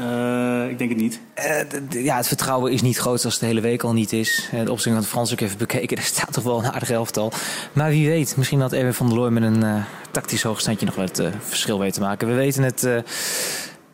Uh, 0.01 0.69
ik 0.71 0.79
denk 0.79 0.91
het 0.91 0.99
niet. 1.01 1.21
Uh, 1.39 2.05
ja, 2.05 2.17
het 2.17 2.27
vertrouwen 2.27 2.73
is 2.73 2.83
niet 2.83 2.99
groot 2.99 3.25
als 3.25 3.33
het 3.33 3.41
de 3.41 3.47
hele 3.47 3.61
week 3.61 3.83
al 3.83 3.93
niet 3.93 4.13
is. 4.13 4.49
Uh, 4.55 4.65
de 4.65 4.77
van 4.77 4.95
de 4.95 5.03
Frans 5.03 5.33
ook 5.33 5.41
even 5.41 5.59
bekeken. 5.59 5.97
Daar 5.97 6.05
staat 6.05 6.33
toch 6.33 6.45
wel 6.45 6.59
een 6.59 6.73
aardig 6.73 6.91
elftal. 6.91 7.33
Maar 7.73 7.91
wie 7.91 8.09
weet, 8.09 8.37
misschien 8.37 8.61
had 8.61 8.73
Erwin 8.73 8.95
van 8.95 9.09
der 9.09 9.19
Looy 9.19 9.31
met 9.31 9.43
een 9.43 9.85
tactisch 10.11 10.43
hoogstandje 10.43 10.87
nog 10.87 10.95
wel 10.95 11.05
het 11.05 11.23
verschil 11.39 11.79
weten 11.79 11.95
te 11.95 12.01
maken. 12.01 12.29
We 12.29 12.35
weten 12.35 12.63
het, 12.63 12.89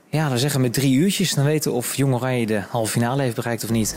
ja, 0.08 0.30
we 0.30 0.38
zeggen 0.38 0.60
met 0.60 0.72
drie 0.72 0.94
uurtjes. 0.94 1.34
Dan 1.34 1.44
weten 1.44 1.70
we 1.70 1.76
of 1.76 1.94
Jong 1.94 2.14
Oranje 2.14 2.46
de 2.46 2.62
halve 2.68 2.92
finale 2.92 3.22
heeft 3.22 3.36
bereikt 3.36 3.64
of 3.64 3.70
niet. 3.70 3.96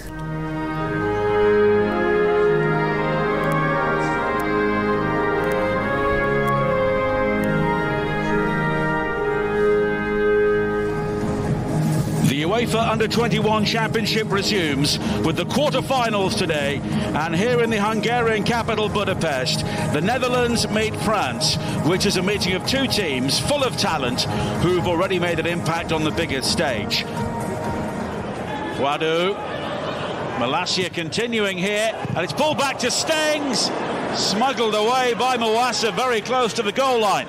UEFA 12.68 12.90
Under 12.90 13.08
21 13.08 13.64
Championship 13.64 14.30
resumes 14.30 15.00
with 15.24 15.38
the 15.38 15.46
quarter-finals 15.46 16.36
today. 16.36 16.82
And 17.16 17.34
here 17.34 17.64
in 17.64 17.70
the 17.70 17.82
Hungarian 17.82 18.44
capital, 18.44 18.90
Budapest, 18.90 19.62
the 19.94 20.02
Netherlands 20.02 20.68
meet 20.70 20.94
France, 20.98 21.56
which 21.86 22.06
is 22.06 22.18
a 22.18 22.22
meeting 22.22 22.56
of 22.56 22.68
two 22.68 22.86
teams 22.88 23.40
full 23.40 23.64
of 23.64 23.78
talent 23.78 24.24
who've 24.62 24.86
already 24.86 25.18
made 25.18 25.40
an 25.40 25.46
impact 25.46 25.94
on 25.94 26.04
the 26.04 26.12
biggest 26.12 26.52
stage. 26.52 27.06
Guadu, 28.76 29.34
Malasia 30.38 30.94
continuing 30.94 31.58
here, 31.58 31.92
and 32.10 32.18
it's 32.18 32.34
pulled 32.34 32.58
back 32.58 32.80
to 32.80 32.88
Stengs, 32.88 33.72
smuggled 34.18 34.76
away 34.76 35.14
by 35.14 35.38
Mawassa 35.38 35.96
very 35.96 36.20
close 36.20 36.52
to 36.54 36.64
the 36.64 36.74
goal 36.74 37.00
line. 37.00 37.28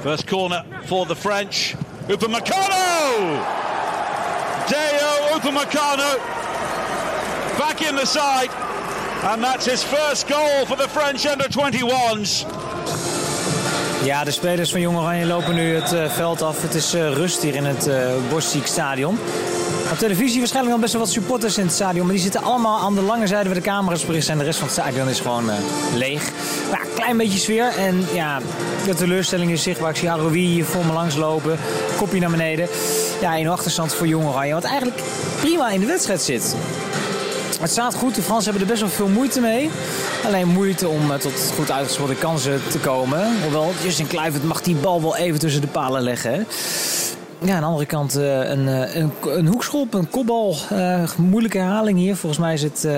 First 0.00 0.26
corner 0.26 0.64
for 0.86 1.06
the 1.06 1.14
French. 1.14 1.76
Upamecano! 2.08 3.73
Deo 4.68 5.36
Upamecano 5.36 6.18
back 7.58 7.80
in 7.82 7.96
the 7.96 8.06
side. 8.06 8.50
And 9.22 9.42
that's 9.42 9.66
his 9.66 9.82
first 9.82 10.28
goal 10.28 10.66
for 10.66 10.76
the 10.76 10.88
French 10.88 11.26
under 11.26 11.48
21s. 11.48 12.46
Ja, 14.04 14.24
de 14.24 14.30
spelers 14.30 14.70
van 14.70 14.80
Jong 14.80 14.96
Oranje 14.96 15.26
lopen 15.26 15.54
nu 15.54 15.74
het 15.74 15.92
uh, 15.92 16.10
veld 16.10 16.42
af. 16.42 16.62
Het 16.62 16.74
is 16.74 16.94
uh, 16.94 17.12
rust 17.12 17.42
hier 17.42 17.54
in 17.54 17.64
het 17.64 17.86
uh, 17.86 18.40
stadion. 18.64 19.18
Op 19.90 19.98
televisie 19.98 20.38
waarschijnlijk 20.38 20.74
wel 20.74 20.82
best 20.82 20.92
wel 20.92 21.02
wat 21.02 21.10
supporters 21.10 21.58
in 21.58 21.64
het 21.64 21.74
stadion. 21.74 22.04
Maar 22.04 22.14
die 22.14 22.22
zitten 22.22 22.42
allemaal 22.42 22.80
aan 22.80 22.94
de 22.94 23.02
lange 23.02 23.26
zijde 23.26 23.44
waar 23.44 23.58
de 23.58 23.64
camera's 23.64 24.06
bericht 24.06 24.26
zijn. 24.26 24.38
De 24.38 24.44
rest 24.44 24.58
van 24.58 24.68
het 24.68 24.76
stadion 24.76 25.08
is 25.08 25.20
gewoon 25.20 25.50
leeg. 25.94 26.30
Maar 26.70 26.80
ja, 26.84 26.94
klein 26.94 27.16
beetje 27.16 27.38
sfeer. 27.38 27.72
En 27.78 28.06
ja, 28.12 28.40
de 28.86 28.94
teleurstelling 28.94 29.50
is 29.50 29.62
zichtbaar. 29.62 29.90
Ik 29.90 29.96
zie 29.96 30.10
Aroui 30.10 30.46
hier 30.46 30.64
voor 30.64 30.86
me 30.86 30.92
langs 30.92 31.16
lopen. 31.16 31.58
Kopje 31.96 32.20
naar 32.20 32.30
beneden. 32.30 32.68
Ja, 33.20 33.38
een 33.38 33.48
achterstand 33.48 33.94
voor 33.94 34.06
Jong 34.06 34.26
Oranje. 34.26 34.54
Wat 34.54 34.64
eigenlijk 34.64 35.02
prima 35.40 35.70
in 35.70 35.80
de 35.80 35.86
wedstrijd 35.86 36.20
zit. 36.20 36.54
Het 37.60 37.70
staat 37.70 37.94
goed. 37.94 38.14
De 38.14 38.22
Fransen 38.22 38.50
hebben 38.50 38.62
er 38.62 38.74
best 38.74 38.80
wel 38.80 38.90
veel 38.90 39.14
moeite 39.14 39.40
mee. 39.40 39.70
Alleen 40.24 40.48
moeite 40.48 40.88
om 40.88 41.10
uh, 41.10 41.16
tot 41.16 41.52
goed 41.56 41.70
uitgesproken 41.70 42.18
kansen 42.18 42.60
te 42.70 42.78
komen. 42.78 43.40
Hoewel 43.42 43.72
Justin 43.82 44.06
Kluivert 44.06 44.44
mag 44.44 44.62
die 44.62 44.74
bal 44.74 45.02
wel 45.02 45.16
even 45.16 45.38
tussen 45.38 45.60
de 45.60 45.66
palen 45.66 46.02
leggen. 46.02 46.46
Ja, 47.38 47.54
aan 47.54 47.60
de 47.60 47.66
andere 47.66 47.86
kant 47.86 48.18
uh, 48.18 48.48
een, 48.48 48.66
een, 48.66 49.12
een, 49.26 49.46
hoekschop, 49.46 49.94
een 49.94 50.10
kopbal. 50.10 50.56
Uh, 50.72 51.10
moeilijke 51.16 51.58
herhaling 51.58 51.98
hier. 51.98 52.16
Volgens 52.16 52.40
mij 52.40 52.54
is 52.54 52.62
het 52.62 52.88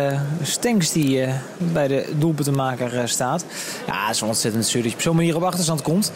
Stenks 0.43 0.93
die 0.93 1.27
bij 1.59 1.89
de 1.89 2.13
doelpuntenmaker 2.19 3.09
staat. 3.09 3.45
Ja, 3.87 4.07
het 4.07 4.15
is 4.15 4.23
ontzettend 4.23 4.67
zuur 4.67 4.83
dat 4.83 4.91
je 4.91 4.97
op 4.97 5.03
zo'n 5.03 5.17
manier 5.17 5.37
op 5.37 5.43
achterstand 5.43 5.83
komt. 5.83 6.13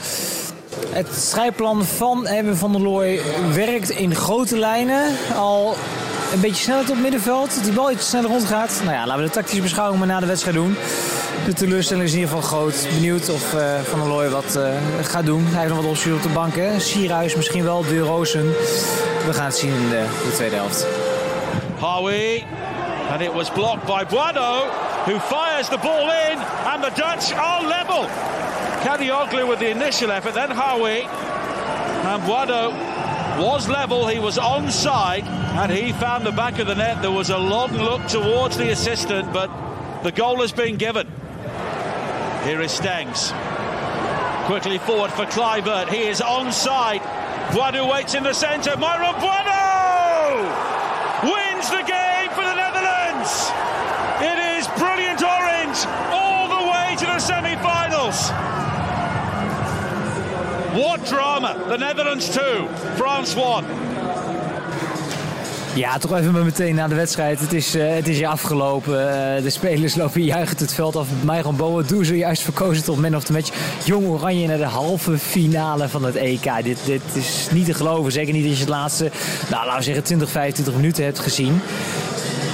Het 0.89 1.09
strijdplan 1.17 1.85
van 1.85 2.27
Eben 2.27 2.57
van 2.57 2.73
der 2.73 2.81
Looy 2.81 3.21
werkt 3.55 3.91
in 3.91 4.15
grote 4.15 4.59
lijnen. 4.59 5.17
Al 5.37 5.77
een 6.33 6.41
beetje 6.41 6.63
sneller 6.63 6.87
het 6.87 7.01
middenveld. 7.01 7.65
Die 7.65 7.73
bal 7.73 7.91
iets 7.91 8.09
sneller 8.09 8.31
rondgaat. 8.31 8.81
Nou 8.83 8.95
ja, 8.95 9.07
laten 9.07 9.23
we 9.23 9.29
de 9.29 9.35
tactische 9.35 9.63
beschouwing 9.63 9.99
maar 9.99 10.09
na 10.09 10.21
de 10.21 10.27
wedstrijd 10.27 10.57
doen. 10.57 10.77
De 11.45 11.53
teleurstelling 11.53 12.07
is 12.07 12.13
in 12.13 12.19
ieder 12.19 12.35
geval 12.35 12.49
groot. 12.49 12.87
Benieuwd 12.95 13.29
of 13.29 13.55
uh, 13.55 13.61
Van 13.83 13.99
der 13.99 14.09
Looy 14.09 14.29
wat 14.29 14.57
uh, 14.57 14.65
gaat 15.03 15.27
doen. 15.27 15.47
Hij 15.47 15.61
heeft 15.61 15.75
nog 15.75 15.83
wat 15.83 15.91
opties 15.91 16.13
op 16.13 16.23
de 16.23 16.29
bank. 16.29 16.57
Hè? 16.57 16.81
Sierhuis 16.81 17.35
misschien 17.35 17.65
wel, 17.65 17.83
De 17.83 17.99
Rozen. 17.99 18.47
We 19.27 19.33
gaan 19.33 19.45
het 19.45 19.57
zien 19.57 19.73
in 19.75 19.89
de, 19.89 20.05
de 20.25 20.33
tweede 20.35 20.57
helft. 20.57 20.87
Howie. 21.79 22.45
And 23.11 23.21
it 23.21 23.33
was 23.33 23.51
blocked 23.51 23.87
by 23.87 24.05
Buado, 24.09 24.69
who 25.05 25.19
fires 25.19 25.69
the 25.69 25.79
ball 25.83 26.11
in. 26.31 26.39
And 26.73 26.83
the 26.83 26.91
Dutch 26.95 27.33
are 27.35 27.67
level. 27.67 28.09
Kadioglu 28.81 29.49
with 29.49 29.59
the 29.59 29.71
initial 29.71 30.11
effort, 30.11 30.35
then 30.35 30.51
Howie. 30.51 31.03
And 31.03 32.23
Buado 32.23 32.73
was 33.39 33.69
level, 33.69 34.07
he 34.07 34.19
was 34.19 34.39
onside, 34.39 35.25
and 35.25 35.71
he 35.71 35.93
found 35.93 36.25
the 36.25 36.33
back 36.33 36.59
of 36.59 36.67
the 36.67 36.75
net. 36.75 37.03
There 37.03 37.11
was 37.11 37.31
a 37.31 37.39
long 37.39 37.73
look 37.73 38.07
towards 38.07 38.57
the 38.57 38.71
assistant, 38.71 39.33
but 39.33 39.51
the 40.03 40.13
goal 40.13 40.41
has 40.41 40.53
been 40.53 40.77
given. 40.77 41.07
Here 42.45 42.61
is 42.63 42.73
Stengs. 42.73 43.33
Quickly 44.47 44.79
forward 44.79 45.13
for 45.13 45.27
Clivert. 45.27 45.89
He 45.91 46.05
is 46.09 46.21
onside. 46.21 47.01
Boadu 47.53 47.91
waits 47.91 48.15
in 48.15 48.23
the 48.23 48.33
centre. 48.33 48.77
Myron 48.79 49.15
Boadu 49.21 50.43
wins 51.23 51.69
the 51.69 51.83
game 51.85 52.31
for 52.31 52.43
the 52.43 52.55
Netherlands. 52.55 53.51
It 54.23 54.39
is 54.57 54.67
brilliant 54.79 55.23
orange 55.23 55.85
all 56.11 56.49
the 56.49 56.71
way 56.71 56.97
to 56.99 57.07
the 57.07 57.19
semi-finals. 57.19 58.60
What 60.75 61.07
drama! 61.07 61.57
The 61.69 61.77
Netherlands 61.79 62.29
2, 62.29 62.43
France 62.97 63.37
1. 63.37 63.65
Ja, 65.75 65.99
toch 65.99 66.17
even 66.17 66.33
maar 66.33 66.45
meteen 66.45 66.75
na 66.75 66.89
de 66.89 66.95
wedstrijd. 66.95 67.41
Het 67.41 67.53
is, 67.53 67.77
uh, 67.77 67.95
het 67.95 68.09
is 68.09 68.17
hier 68.17 68.27
afgelopen. 68.27 68.93
Uh, 68.93 69.43
de 69.43 69.51
spelers 69.51 69.95
lopen 69.95 70.23
juichend 70.23 70.61
het 70.61 70.75
veld 70.75 70.97
af. 70.97 71.07
Myron 71.25 71.57
Boa 71.57 71.83
doe 71.83 72.05
zojuist 72.05 72.43
verkozen 72.43 72.85
tot 72.85 73.01
man 73.01 73.17
of 73.17 73.25
the 73.25 73.33
match. 73.33 73.51
Jong 73.85 74.07
Oranje 74.07 74.47
naar 74.47 74.59
de 74.59 74.65
halve 74.65 75.19
finale 75.19 75.89
van 75.89 76.05
het 76.05 76.17
EK. 76.17 76.51
Dit, 76.63 76.79
dit 76.85 77.03
is 77.13 77.49
niet 77.53 77.67
te 77.67 77.75
geloven. 77.75 78.13
Zeker 78.13 78.33
niet 78.33 78.45
als 78.49 78.55
je 78.55 78.61
het 78.61 78.69
laatste, 78.69 79.11
nou, 79.51 79.65
laten 79.65 79.79
we 79.79 79.85
zeggen 79.85 80.05
20, 80.05 80.31
25 80.31 80.75
minuten 80.75 81.05
hebt 81.05 81.19
gezien. 81.19 81.61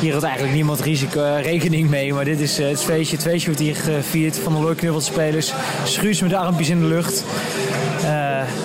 Hier 0.00 0.12
had 0.12 0.22
eigenlijk 0.22 0.54
niemand 0.54 0.80
risico, 0.80 1.20
uh, 1.20 1.42
rekening 1.42 1.90
mee. 1.90 2.14
Maar 2.14 2.24
dit 2.24 2.40
is 2.40 2.58
het 2.58 2.82
feestje. 2.82 3.16
Het 3.16 3.24
feestje 3.24 3.46
wordt 3.46 3.62
hier 3.62 3.76
gevierd 3.76 4.38
van 4.38 4.66
de 4.66 4.74
knuffelt 4.74 5.04
spelers. 5.04 5.52
Schuurs 5.84 6.20
met 6.20 6.30
de 6.30 6.36
armpjes 6.36 6.68
in 6.68 6.80
de 6.80 6.86
lucht. 6.86 7.24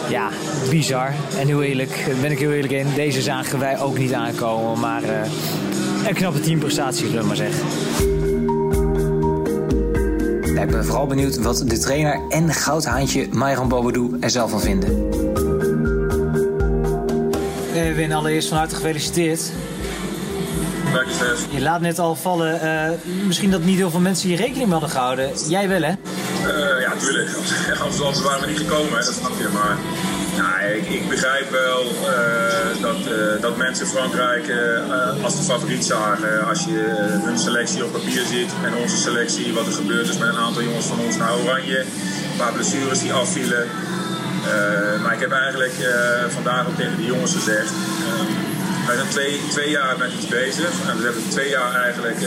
Ja, 0.10 0.30
bizar. 0.70 1.14
En 1.40 1.48
heel 1.48 1.62
eerlijk, 1.62 2.04
daar 2.08 2.16
ben 2.22 2.32
ik 2.32 2.40
heel 2.40 2.52
eerlijk 2.52 2.74
in. 2.74 2.88
Deze 2.96 3.22
zagen 3.22 3.60
wij 3.60 3.80
ook 3.80 3.98
niet 3.98 4.14
aankomen. 4.14 4.80
Maar 4.80 5.04
uh, 5.04 5.10
een 6.08 6.14
knappe 6.14 6.40
teamprestatie, 6.40 7.06
zullen 7.06 7.22
we 7.22 7.28
maar 7.28 7.36
zeggen. 7.36 7.66
ik 10.62 10.72
ben 10.72 10.86
vooral 10.86 11.08
benieuwd 11.08 11.38
wat 11.38 11.64
de 11.66 11.78
trainer 11.78 12.20
en 12.30 12.54
goudhaantje 12.54 13.28
Myron 13.32 13.68
Bobadou 13.68 14.18
er 14.20 14.30
zelf 14.30 14.50
van 14.50 14.62
vinden. 14.62 15.10
Erwin, 17.76 18.14
allereerst 18.14 18.48
van 18.48 18.58
harte 18.58 18.76
gefeliciteerd. 18.76 19.52
Je 21.50 21.62
laat 21.62 21.82
net 21.82 22.00
al 22.00 22.16
vallen, 22.16 22.60
uh, 22.64 23.26
misschien 23.26 23.52
dat 23.52 23.64
niet 23.64 23.78
heel 23.78 23.90
veel 23.90 24.00
mensen 24.00 24.28
hier 24.28 24.38
rekening 24.38 24.64
mee 24.64 24.72
hadden 24.72 24.90
gehouden. 24.90 25.32
Jij 25.48 25.68
wel, 25.68 25.82
hè? 25.82 25.94
Uh, 26.48 26.82
ja, 26.82 26.96
tuurlijk. 26.98 27.30
Anders 27.84 28.22
waren 28.22 28.42
we 28.42 28.48
niet 28.48 28.58
gekomen, 28.58 29.06
dat 29.06 29.14
snap 29.14 29.38
je. 29.38 29.48
Maar 29.54 29.78
ja, 30.36 30.60
ik, 30.60 31.10
begrijp 31.10 31.50
wel 31.50 31.84
uh, 31.84 32.82
dat, 32.82 32.98
uh, 32.98 33.42
dat 33.42 33.58
mensen 33.58 33.88
Frankrijk 33.88 34.52
als 35.24 35.38
de 35.38 35.44
favoriet 35.44 35.86
zagen. 35.86 36.48
Als 36.48 36.64
je 36.64 37.10
hun 37.24 37.40
selectie 37.40 37.86
op 37.86 37.92
papier 37.92 38.26
ziet 38.26 38.52
en 38.64 38.76
onze 38.76 38.98
selectie, 38.98 39.54
wat 39.54 39.68
er 39.68 39.74
gebeurd 39.74 40.10
is 40.10 40.18
met 40.18 40.28
een 40.28 40.38
aantal 40.38 40.64
jongens 40.64 40.86
van 40.86 41.00
ons 41.00 41.18
naar 41.18 41.38
Oranje. 41.38 41.80
Een 41.80 42.38
paar 42.38 42.54
blessures 42.54 43.00
die 43.00 43.14
afvielen. 43.14 43.68
maar 45.04 45.14
ik 45.14 45.20
heb 45.20 45.32
eigenlijk 45.32 45.74
vandaag 46.30 46.68
ook 46.68 46.76
tegen 46.76 46.98
de 46.98 47.06
jongens 47.06 47.34
gezegd. 47.34 47.72
wij 48.88 48.96
zijn 48.96 49.10
twee, 49.10 49.42
twee 49.50 49.70
jaar 49.70 49.98
met 49.98 50.12
iets 50.14 50.28
bezig. 50.28 50.72
En 50.90 50.98
we 50.98 51.04
hebben 51.04 51.30
twee 51.30 51.50
jaar 51.50 51.76
eigenlijk 51.76 52.18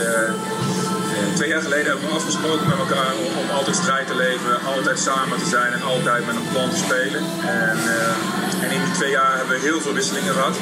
twee 1.35 1.49
jaar 1.49 1.61
geleden 1.61 1.85
hebben 1.91 2.09
we 2.09 2.15
afgesproken 2.15 2.67
met 2.67 2.77
elkaar 2.77 3.13
om, 3.39 3.49
altijd 3.49 3.75
strijd 3.75 4.07
te 4.07 4.15
leveren, 4.15 4.65
altijd 4.65 4.99
samen 4.99 5.37
te 5.37 5.49
zijn 5.49 5.73
en 5.73 5.81
altijd 5.81 6.25
met 6.25 6.35
een 6.35 6.51
plan 6.51 6.69
te 6.69 6.77
spelen. 6.77 7.21
En, 7.69 7.77
uh, 7.77 8.63
en 8.63 8.71
in 8.71 8.81
die 8.83 8.93
twee 8.93 9.11
jaar 9.11 9.37
hebben 9.37 9.55
we 9.55 9.67
heel 9.69 9.81
veel 9.81 9.93
wisselingen 9.93 10.33
gehad. 10.33 10.55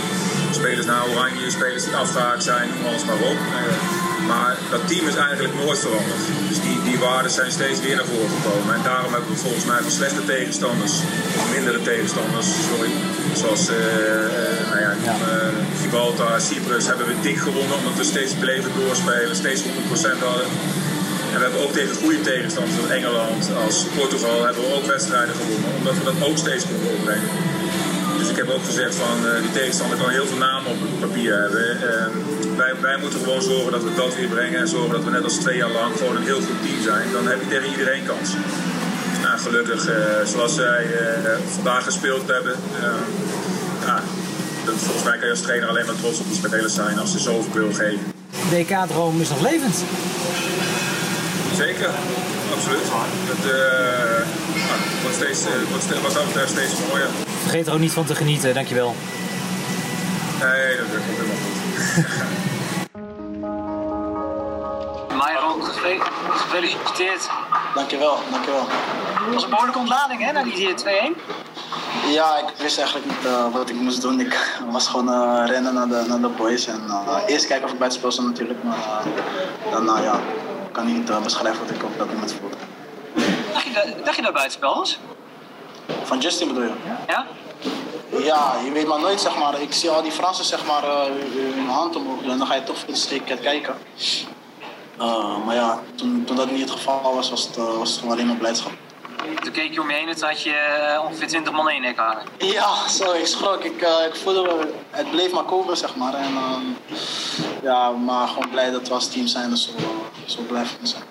Spelers 0.52 0.86
naar 0.86 1.08
Oranje, 1.08 1.50
spelers 1.50 1.84
die 1.84 1.96
afgehaakt 1.96 2.44
zijn, 2.44 2.70
alles 2.88 3.06
maar 3.06 3.22
op. 3.32 3.40
Uh, 3.50 4.28
maar 4.28 4.58
dat 4.70 4.88
team 4.88 5.08
is 5.08 5.16
eigenlijk 5.16 5.54
nooit 5.54 5.80
veranderd. 5.80 6.24
Dus 6.50 6.60
die, 6.94 7.02
waarden 7.02 7.32
zijn 7.32 7.52
steeds 7.52 7.80
weer 7.86 7.96
naar 7.96 8.12
voren 8.14 8.34
gekomen. 8.38 8.76
En 8.76 8.84
daarom 8.84 9.12
hebben 9.14 9.32
we 9.34 9.46
volgens 9.48 9.66
mij 9.66 9.82
van 9.82 9.92
slechte 9.92 10.26
tegenstanders, 10.26 10.94
of 11.38 11.46
mindere 11.56 11.82
tegenstanders, 11.82 12.48
sorry, 12.70 12.92
zoals 13.42 13.64
uh, 13.70 13.76
nou 14.70 14.80
ja, 14.86 14.92
ja. 15.10 15.16
Gibraltar, 15.82 16.42
Cyprus, 16.42 16.86
hebben 16.88 17.08
we 17.08 17.16
dik 17.22 17.38
gewonnen 17.38 17.78
omdat 17.78 17.96
we 17.98 18.04
steeds 18.04 18.34
bleven 18.34 18.72
doorspelen, 18.80 19.36
steeds 19.36 19.62
100% 19.62 19.68
hadden. 20.30 20.48
En 21.32 21.38
we 21.40 21.44
hebben 21.48 21.62
ook 21.64 21.74
tegen 21.74 21.96
goede 21.96 22.22
tegenstanders 22.22 22.76
zoals 22.76 22.92
Engeland, 23.00 23.42
als 23.66 23.86
Portugal, 23.98 24.44
hebben 24.46 24.64
we 24.64 24.76
ook 24.78 24.86
wedstrijden 24.86 25.36
gewonnen, 25.36 25.72
omdat 25.78 25.96
we 25.98 26.04
dat 26.04 26.28
ook 26.28 26.38
steeds 26.38 26.64
konden 26.70 26.90
opbrengen. 26.96 27.30
Dus 28.24 28.32
ik 28.32 28.38
heb 28.38 28.50
ook 28.50 28.66
gezegd 28.66 28.96
van 28.96 29.18
uh, 29.26 29.42
die 29.42 29.52
tegenstander 29.52 29.98
kan 29.98 30.10
heel 30.10 30.26
veel 30.26 30.38
namen 30.38 30.72
op 30.72 30.80
het 30.82 31.00
papier 31.00 31.34
hebben. 31.42 31.68
Uh, 31.78 32.58
wij, 32.58 32.74
wij, 32.82 32.98
moeten 32.98 33.20
gewoon 33.20 33.42
zorgen 33.42 33.72
dat 33.72 33.84
we 33.84 33.94
dat 33.96 34.16
weer 34.16 34.28
brengen 34.28 34.60
en 34.60 34.68
zorgen 34.68 34.92
dat 34.92 35.04
we 35.04 35.10
net 35.10 35.24
als 35.24 35.34
twee 35.36 35.58
jaar 35.58 35.72
lang 35.72 35.98
gewoon 35.98 36.16
een 36.16 36.30
heel 36.32 36.42
goed 36.48 36.62
team 36.66 36.82
zijn. 36.82 37.12
Dan 37.12 37.28
heb 37.28 37.40
je 37.42 37.48
tegen 37.48 37.70
iedereen 37.70 38.06
kans. 38.06 38.30
Nou, 39.22 39.40
gelukkig, 39.40 39.90
uh, 39.90 39.96
zoals 40.26 40.56
zij 40.56 40.86
vandaag 41.56 41.84
gespeeld 41.84 42.28
hebben, 42.28 42.56
ja, 43.86 44.02
dat, 44.66 44.76
volgens 44.76 45.04
mij 45.04 45.18
kan 45.18 45.26
je 45.26 45.32
als 45.32 45.42
trainer 45.42 45.70
alleen 45.70 45.86
maar 45.86 45.96
trots 45.96 46.20
op 46.20 46.28
die 46.28 46.36
spelers 46.36 46.74
zijn 46.74 47.00
als 47.00 47.12
ze 47.12 47.20
zoveel 47.20 47.54
wil 47.54 47.74
geven. 47.74 48.06
De 48.50 48.64
DK-droom 48.64 49.22
is 49.22 49.30
nog 49.30 49.42
levend. 49.42 49.76
Zeker, 51.58 51.90
absoluut. 52.56 52.88
Het 53.32 53.46
wordt, 55.02 55.16
steeds, 55.16 55.42
wordt 55.70 55.84
steeds, 55.84 56.02
wat 56.02 56.14
dat 56.14 56.26
betreft 56.26 56.52
steeds 56.52 56.74
mooier. 56.90 57.23
Vergeet 57.44 57.68
er 57.68 57.74
ook 57.74 57.80
niet 57.80 57.92
van 57.92 58.06
te 58.06 58.16
genieten, 58.16 58.54
dankjewel. 58.54 58.96
Nee, 60.40 60.78
dat 60.78 60.86
komt 60.88 61.18
helemaal 61.18 61.36
goed. 61.36 61.58
Myron, 65.22 65.64
gefeliciteerd. 66.32 67.30
Dankjewel, 67.74 68.18
dankjewel. 68.32 68.66
Het 68.70 69.34
was 69.34 69.44
een 69.44 69.50
behoorlijke 69.50 69.80
ontlading 69.80 70.26
hè, 70.26 70.32
na 70.32 70.44
die 70.44 70.70
2-1. 70.70 70.84
Ja, 72.08 72.38
ik 72.38 72.54
wist 72.58 72.78
eigenlijk 72.78 73.08
niet 73.08 73.26
uh, 73.26 73.54
wat 73.54 73.70
ik 73.70 73.76
moest 73.76 74.02
doen. 74.02 74.20
Ik 74.20 74.60
was 74.72 74.88
gewoon 74.88 75.10
uh, 75.10 75.44
rennen 75.46 75.74
naar 75.74 75.88
de, 75.88 76.04
naar 76.08 76.22
de 76.22 76.28
boys. 76.28 76.68
En 76.68 76.82
uh, 76.88 77.18
eerst 77.28 77.48
kijken 77.48 77.66
of 77.66 77.72
ik 77.72 77.78
buiten 77.80 78.00
speel 78.00 78.12
stond 78.12 78.28
natuurlijk. 78.28 78.64
Maar 78.64 79.04
dan 79.72 80.02
ja, 80.02 80.20
kan 80.72 80.88
ik 80.88 80.94
niet 80.94 81.24
beschrijven 81.24 81.62
wat 81.62 81.76
ik 81.76 81.84
op 81.84 81.98
dat 81.98 82.08
moment 82.08 82.34
voelde. 82.40 82.56
Dacht 83.54 83.66
je, 83.66 83.96
dacht 84.04 84.16
je 84.16 84.22
dat 84.22 84.34
buitenspel 84.34 84.76
was? 84.76 85.00
Van 86.04 86.20
Justin 86.20 86.48
bedoel 86.48 86.64
je? 86.64 86.72
Ja. 87.08 87.26
Ja, 88.22 88.56
je 88.66 88.72
weet 88.72 88.88
maar 88.88 89.00
nooit, 89.00 89.22
zeg 89.22 89.38
maar. 89.38 89.62
Ik 89.62 89.74
zie 89.74 89.90
al 89.90 90.02
die 90.02 90.12
Fransen, 90.12 90.46
zeg 90.46 90.66
maar, 90.66 90.84
uh, 90.84 91.04
hun 91.56 91.68
hand 91.68 91.96
omhoog 91.96 92.22
doen. 92.22 92.32
En 92.32 92.38
dan 92.38 92.48
ga 92.48 92.56
je 92.56 92.64
toch 92.64 92.78
voor 92.78 92.88
de 92.88 92.96
steekket 92.96 93.40
kijken. 93.40 93.76
Uh, 95.00 95.46
maar 95.46 95.56
ja, 95.56 95.80
toen, 95.96 96.24
toen 96.26 96.36
dat 96.36 96.52
niet 96.52 96.62
het 96.62 96.72
geval 96.72 97.16
was, 97.16 97.30
was 97.30 97.48
het, 97.48 97.58
uh, 97.58 97.78
was 97.78 97.96
het 97.96 98.12
alleen 98.12 98.28
maar 98.28 98.36
blijdschap. 98.36 98.72
Toen 99.44 99.52
keek 99.52 99.74
je 99.74 99.82
om 99.82 99.90
je 99.90 99.96
heen 99.96 100.08
en 100.08 100.16
toen 100.16 100.28
had 100.28 100.42
je 100.42 101.00
ongeveer 101.04 101.28
20 101.28 101.54
man 101.54 101.70
in 101.70 101.94
hangen. 101.96 102.24
Ja, 102.38 102.88
zo, 102.88 103.12
ik 103.12 103.26
schrok. 103.26 103.64
Ik, 103.64 103.82
ik 104.08 104.16
voelde, 104.16 104.70
het 104.90 105.12
bleef 105.12 105.32
maar 105.32 105.44
komen, 105.44 105.78
zeg 105.78 105.96
maar. 105.96 106.14
En 106.14 106.38
ja, 107.62 107.90
maar 107.90 108.28
gewoon 108.28 108.50
blij 108.50 108.72
dat 108.72 108.88
we 108.88 108.94
als 108.94 109.08
team 109.08 109.28
zijn 109.28 109.50
en 109.50 109.58
zo, 109.58 109.72
zo 110.26 110.42
blijven 110.42 110.88
zijn. 110.88 111.04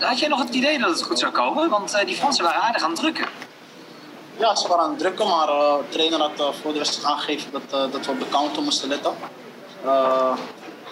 Had 0.00 0.18
jij 0.18 0.28
nog 0.28 0.38
het 0.38 0.54
idee 0.54 0.78
dat 0.78 0.90
het 0.90 1.02
goed 1.02 1.18
zou 1.18 1.32
komen? 1.32 1.68
Want 1.68 2.02
die 2.06 2.16
Fransen 2.16 2.44
waren 2.44 2.62
aardig 2.62 2.82
aan 2.82 2.90
het 2.90 2.98
drukken. 2.98 3.26
Ja, 4.38 4.54
ze 4.54 4.68
waren 4.68 4.84
aan 4.84 4.90
het 4.90 4.98
drukken, 4.98 5.28
maar 5.28 5.46
de 5.46 5.80
trainer 5.88 6.20
had 6.20 6.40
uh, 6.40 6.46
voor 6.62 6.72
de 6.72 6.78
wedstrijd 6.78 7.06
aangegeven 7.14 7.52
dat, 7.52 7.62
uh, 7.74 7.92
dat 7.92 8.06
we 8.06 8.12
op 8.12 8.18
de 8.18 8.28
counter 8.28 8.62
moesten 8.62 8.88
letten. 8.88 9.12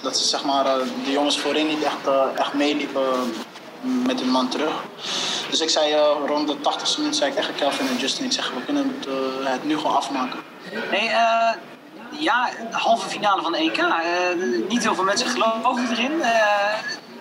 dat 0.03 0.17
ze 0.17 0.25
zeg 0.25 0.45
maar, 0.45 0.65
de 1.05 1.11
jongens 1.11 1.39
voorin 1.39 1.67
niet 1.67 1.83
echt, 1.83 2.09
echt 2.37 2.55
meeliepen 2.55 3.35
met 3.81 4.21
hun 4.21 4.31
man 4.31 4.49
terug. 4.49 4.73
Dus 5.51 5.61
ik 5.61 5.71
zei 5.71 5.95
rond 6.27 6.49
de 6.49 6.61
80 6.61 6.97
minuten 6.97 7.19
zei 7.19 7.31
ik 7.31 7.37
tegen 7.37 7.55
Kelvin 7.55 7.89
en 7.89 7.97
Justin, 7.97 8.25
ik 8.25 8.33
zeg 8.33 8.51
we 8.51 8.65
kunnen 8.65 9.01
het, 9.01 9.09
het 9.49 9.65
nu 9.65 9.77
gewoon 9.77 9.97
afmaken. 9.97 10.39
Hey, 10.71 11.05
ja, 12.11 12.51
de 12.71 12.77
halve 12.77 13.09
finale 13.09 13.43
van 13.43 13.53
de 13.53 13.59
EK. 13.59 13.85
niet 14.69 14.83
heel 14.83 14.95
veel 14.95 15.05
mensen 15.05 15.27
geloven 15.27 15.91
erin. 15.91 16.19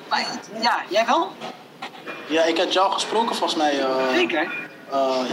maar 0.10 0.25
ja, 0.62 0.82
jij 0.89 1.05
wel? 1.05 1.32
Ja, 2.27 2.43
ik 2.43 2.58
heb 2.58 2.71
jou 2.71 2.91
gesproken 2.91 3.36
volgens 3.36 3.60
mij. 3.60 3.86
Zeker 4.13 4.68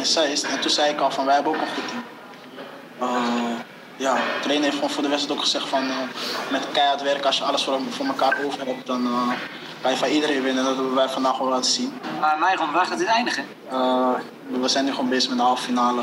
Zeist. 0.02 0.44
En 0.44 0.60
toen 0.60 0.70
zei 0.70 0.90
ik 0.90 1.00
al 1.00 1.10
van 1.10 1.24
wij 1.24 1.34
hebben 1.34 1.54
ook 1.54 1.60
een 1.60 1.74
goed 1.74 1.88
team. 1.88 2.04
Uh, 3.02 3.58
ja, 3.96 4.14
de 4.14 4.40
trainer 4.40 4.64
heeft 4.64 4.74
gewoon 4.76 4.90
voor 4.90 5.02
de 5.02 5.08
wedstrijd 5.08 5.38
ook 5.38 5.44
gezegd 5.44 5.68
van 5.68 5.84
uh, 5.84 5.96
met 6.50 6.66
keihard 6.72 7.02
werken, 7.02 7.26
als 7.26 7.36
je 7.36 7.44
alles 7.44 7.64
voor, 7.64 7.78
voor 7.90 8.06
elkaar 8.06 8.36
over 8.44 8.66
hebt, 8.66 8.86
dan 8.86 9.08
kan 9.80 9.90
je 9.90 9.96
van 9.96 10.08
iedereen 10.08 10.42
winnen. 10.42 10.64
Dat 10.64 10.74
hebben 10.74 10.94
wij 10.94 11.08
vandaag 11.08 11.38
wel 11.38 11.48
laten 11.48 11.70
zien. 11.70 12.00
Maar 12.20 12.38
Meiron, 12.38 12.72
waar 12.72 12.86
gaat 12.86 12.98
dit 12.98 13.06
eindigen? 13.06 13.44
we 14.60 14.68
zijn 14.68 14.84
nu 14.84 14.90
gewoon 14.90 15.08
bezig 15.08 15.28
met 15.28 15.38
de 15.38 15.44
halve 15.44 15.62
finale. 15.62 16.02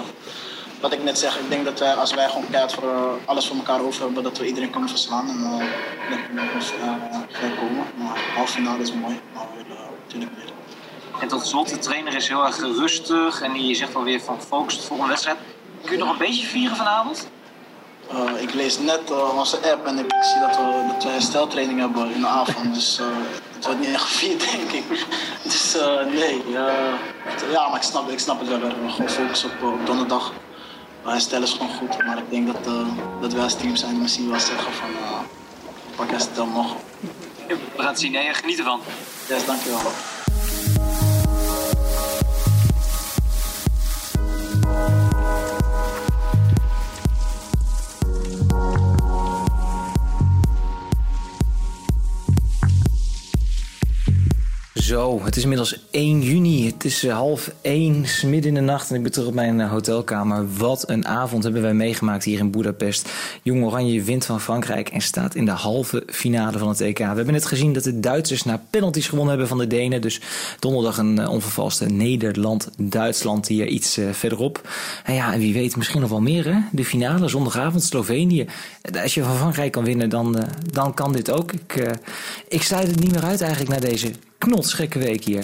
Wat 0.83 0.93
ik 0.93 1.03
net 1.03 1.19
zeg, 1.19 1.39
ik 1.39 1.49
denk 1.49 1.65
dat 1.65 1.79
wij, 1.79 1.93
als 1.93 2.13
wij 2.13 2.27
gewoon 2.27 2.49
keihard 2.49 2.73
voor, 2.73 3.19
alles 3.25 3.47
voor 3.47 3.55
elkaar 3.55 3.81
over 3.81 4.03
hebben, 4.03 4.23
dat 4.23 4.37
we 4.37 4.47
iedereen 4.47 4.69
kunnen 4.69 4.89
verslaan 4.89 5.29
en 5.29 5.39
uh, 5.39 6.43
ver 7.29 7.49
komen. 7.49 7.85
Maar 7.95 8.19
halve 8.35 8.51
finale 8.51 8.81
is 8.81 8.93
mooi, 8.93 9.19
maar 9.33 9.45
we 9.55 9.63
willen 9.63 9.83
natuurlijk 10.03 10.31
meer. 10.37 10.51
En 11.23 11.29
tot 11.29 11.47
slot, 11.47 11.69
de 11.69 11.77
trainer 11.77 12.15
is 12.15 12.27
heel 12.27 12.45
erg 12.45 12.57
rustig 12.57 13.41
en 13.41 13.67
je 13.67 13.75
zegt 13.75 13.95
alweer 13.95 14.21
van 14.21 14.39
gefocust 14.39 14.83
voor 14.83 14.99
een 14.99 15.07
wedstrijd. 15.07 15.37
Kun 15.83 15.91
je 15.91 15.97
nog 15.97 16.11
een 16.11 16.17
beetje 16.17 16.45
vieren 16.45 16.77
vanavond? 16.77 17.27
Uh, 18.13 18.41
ik 18.41 18.53
lees 18.53 18.79
net 18.79 19.01
uh, 19.11 19.37
onze 19.37 19.71
app 19.71 19.85
en 19.85 19.99
ik 19.99 20.13
zie 20.21 20.39
dat 20.39 20.55
we, 20.55 20.85
dat 20.93 21.03
we 21.03 21.09
hersteltraining 21.09 21.79
hebben 21.79 22.13
in 22.13 22.21
de 22.21 22.27
avond. 22.27 22.73
Dus 22.73 22.99
uh, 22.99 23.05
het 23.55 23.65
wordt 23.65 23.79
niet 23.79 23.89
echt 23.89 24.01
gevierd, 24.01 24.39
denk 24.51 24.71
ik. 24.71 25.05
Dus 25.43 25.77
nee, 26.13 26.43
ja, 27.51 27.67
maar 27.67 27.75
ik 27.75 27.81
snap, 27.81 28.09
ik 28.09 28.19
snap 28.19 28.39
het 28.39 28.49
wel. 28.49 28.59
We 28.59 28.89
gewoon 28.89 29.09
focussen 29.09 29.49
op, 29.49 29.73
op 29.73 29.85
donderdag. 29.85 30.33
Herstel 31.03 31.41
is 31.41 31.51
gewoon 31.51 31.73
goed, 31.73 32.05
maar 32.05 32.17
ik 32.17 32.29
denk 32.29 32.47
dat, 32.47 32.75
dat 33.21 33.33
wij 33.33 33.43
als 33.43 33.55
team 33.55 33.75
zijn 33.75 34.01
misschien 34.01 34.29
wel 34.29 34.39
zeggen 34.39 34.73
van 34.73 34.89
pak 35.95 36.09
herstel 36.09 36.47
nog. 36.47 36.75
We 37.47 37.57
gaan 37.77 37.87
het 37.87 37.99
zien. 37.99 38.11
Nee, 38.11 38.33
geniet 38.33 38.57
ervan. 38.57 38.79
Yes, 39.27 39.45
dankjewel. 39.45 39.81
Zo, 54.73 55.23
het 55.23 55.35
is 55.35 55.41
inmiddels 55.41 55.79
1 55.91 56.21
juni. 56.21 56.65
Het 56.65 56.85
is 56.85 57.03
eh, 57.03 57.13
half 57.13 57.51
1, 57.61 58.05
midden 58.25 58.43
in 58.43 58.53
de 58.53 58.59
nacht 58.59 58.89
en 58.89 58.95
ik 58.95 59.03
ben 59.03 59.11
terug 59.11 59.27
op 59.27 59.33
mijn 59.33 59.61
eh, 59.61 59.69
hotelkamer. 59.69 60.53
Wat 60.57 60.89
een 60.89 61.07
avond 61.07 61.43
hebben 61.43 61.61
wij 61.61 61.73
meegemaakt 61.73 62.23
hier 62.23 62.39
in 62.39 62.51
Budapest. 62.51 63.09
Jong 63.43 63.63
Oranje 63.63 64.03
wint 64.03 64.25
van 64.25 64.41
Frankrijk 64.41 64.89
en 64.89 65.01
staat 65.01 65.35
in 65.35 65.45
de 65.45 65.51
halve 65.51 66.03
finale 66.07 66.57
van 66.57 66.67
het 66.67 66.81
EK. 66.81 66.97
We 66.97 67.03
hebben 67.03 67.33
net 67.33 67.45
gezien 67.45 67.73
dat 67.73 67.83
de 67.83 67.99
Duitsers 67.99 68.43
na 68.43 68.63
penalties 68.69 69.07
gewonnen 69.07 69.29
hebben 69.29 69.47
van 69.47 69.57
de 69.57 69.67
Denen. 69.67 70.01
Dus 70.01 70.21
donderdag 70.59 70.97
een 70.97 71.19
uh, 71.19 71.29
onvervalste 71.29 71.85
Nederland-Duitsland 71.85 73.47
hier 73.47 73.67
iets 73.67 73.99
verderop. 74.11 74.69
En 75.03 75.13
ja, 75.13 75.33
en 75.33 75.39
wie 75.39 75.53
weet 75.53 75.75
misschien 75.75 76.01
nog 76.01 76.09
wel 76.09 76.21
meer 76.21 76.45
hè. 76.45 76.59
De 76.71 76.85
finale 76.85 77.27
zondagavond 77.27 77.83
Slovenië. 77.83 78.45
Als 79.01 79.13
je 79.13 79.23
van 79.23 79.37
Frankrijk 79.37 79.71
kan 79.71 79.83
winnen, 79.83 80.09
dan, 80.09 80.37
dan 80.71 80.93
kan 80.93 81.13
dit 81.13 81.31
ook. 81.31 81.51
Ik, 81.51 81.97
ik 82.47 82.61
sluit 82.61 82.87
het 82.87 82.99
niet 82.99 83.11
meer 83.11 83.23
uit 83.23 83.41
eigenlijk 83.41 83.71
naar 83.71 83.89
deze 83.89 84.11
knotsgekke 84.43 84.99
week 84.99 85.23
hier. 85.23 85.43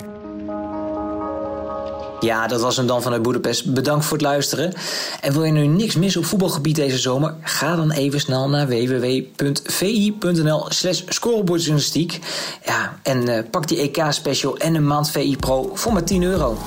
Ja, 2.20 2.48
dat 2.48 2.62
was 2.62 2.78
hem 2.78 2.88
dan 2.88 3.02
vanuit 3.02 3.22
Boedapest. 3.22 3.74
Bedankt 3.74 4.06
voor 4.06 4.18
het 4.18 4.26
luisteren. 4.26 4.74
En 5.22 5.34
wil 5.34 5.44
je 5.44 5.52
nu 5.52 5.68
niks 5.68 5.96
missen 5.96 6.22
op 6.22 6.28
voetbalgebied 6.28 6.76
deze 6.76 6.98
zomer? 6.98 7.34
Ga 7.42 7.76
dan 7.76 7.92
even 7.92 8.20
snel 8.20 8.50
naar 8.50 8.68
www.vi.nl 8.68 10.66
slash 10.70 11.02
scorebordjournalistiek. 11.08 12.20
Ja, 12.66 13.00
en 13.04 13.30
uh, 13.30 13.40
pak 13.52 13.68
die 13.68 13.78
EK-special 13.78 14.58
en 14.58 14.76
een 14.76 14.88
maand 14.88 15.10
VI 15.12 15.36
Pro 15.38 15.72
voor 15.74 15.94
maar 15.94 16.04
10 16.04 16.24
euro. 16.24 16.58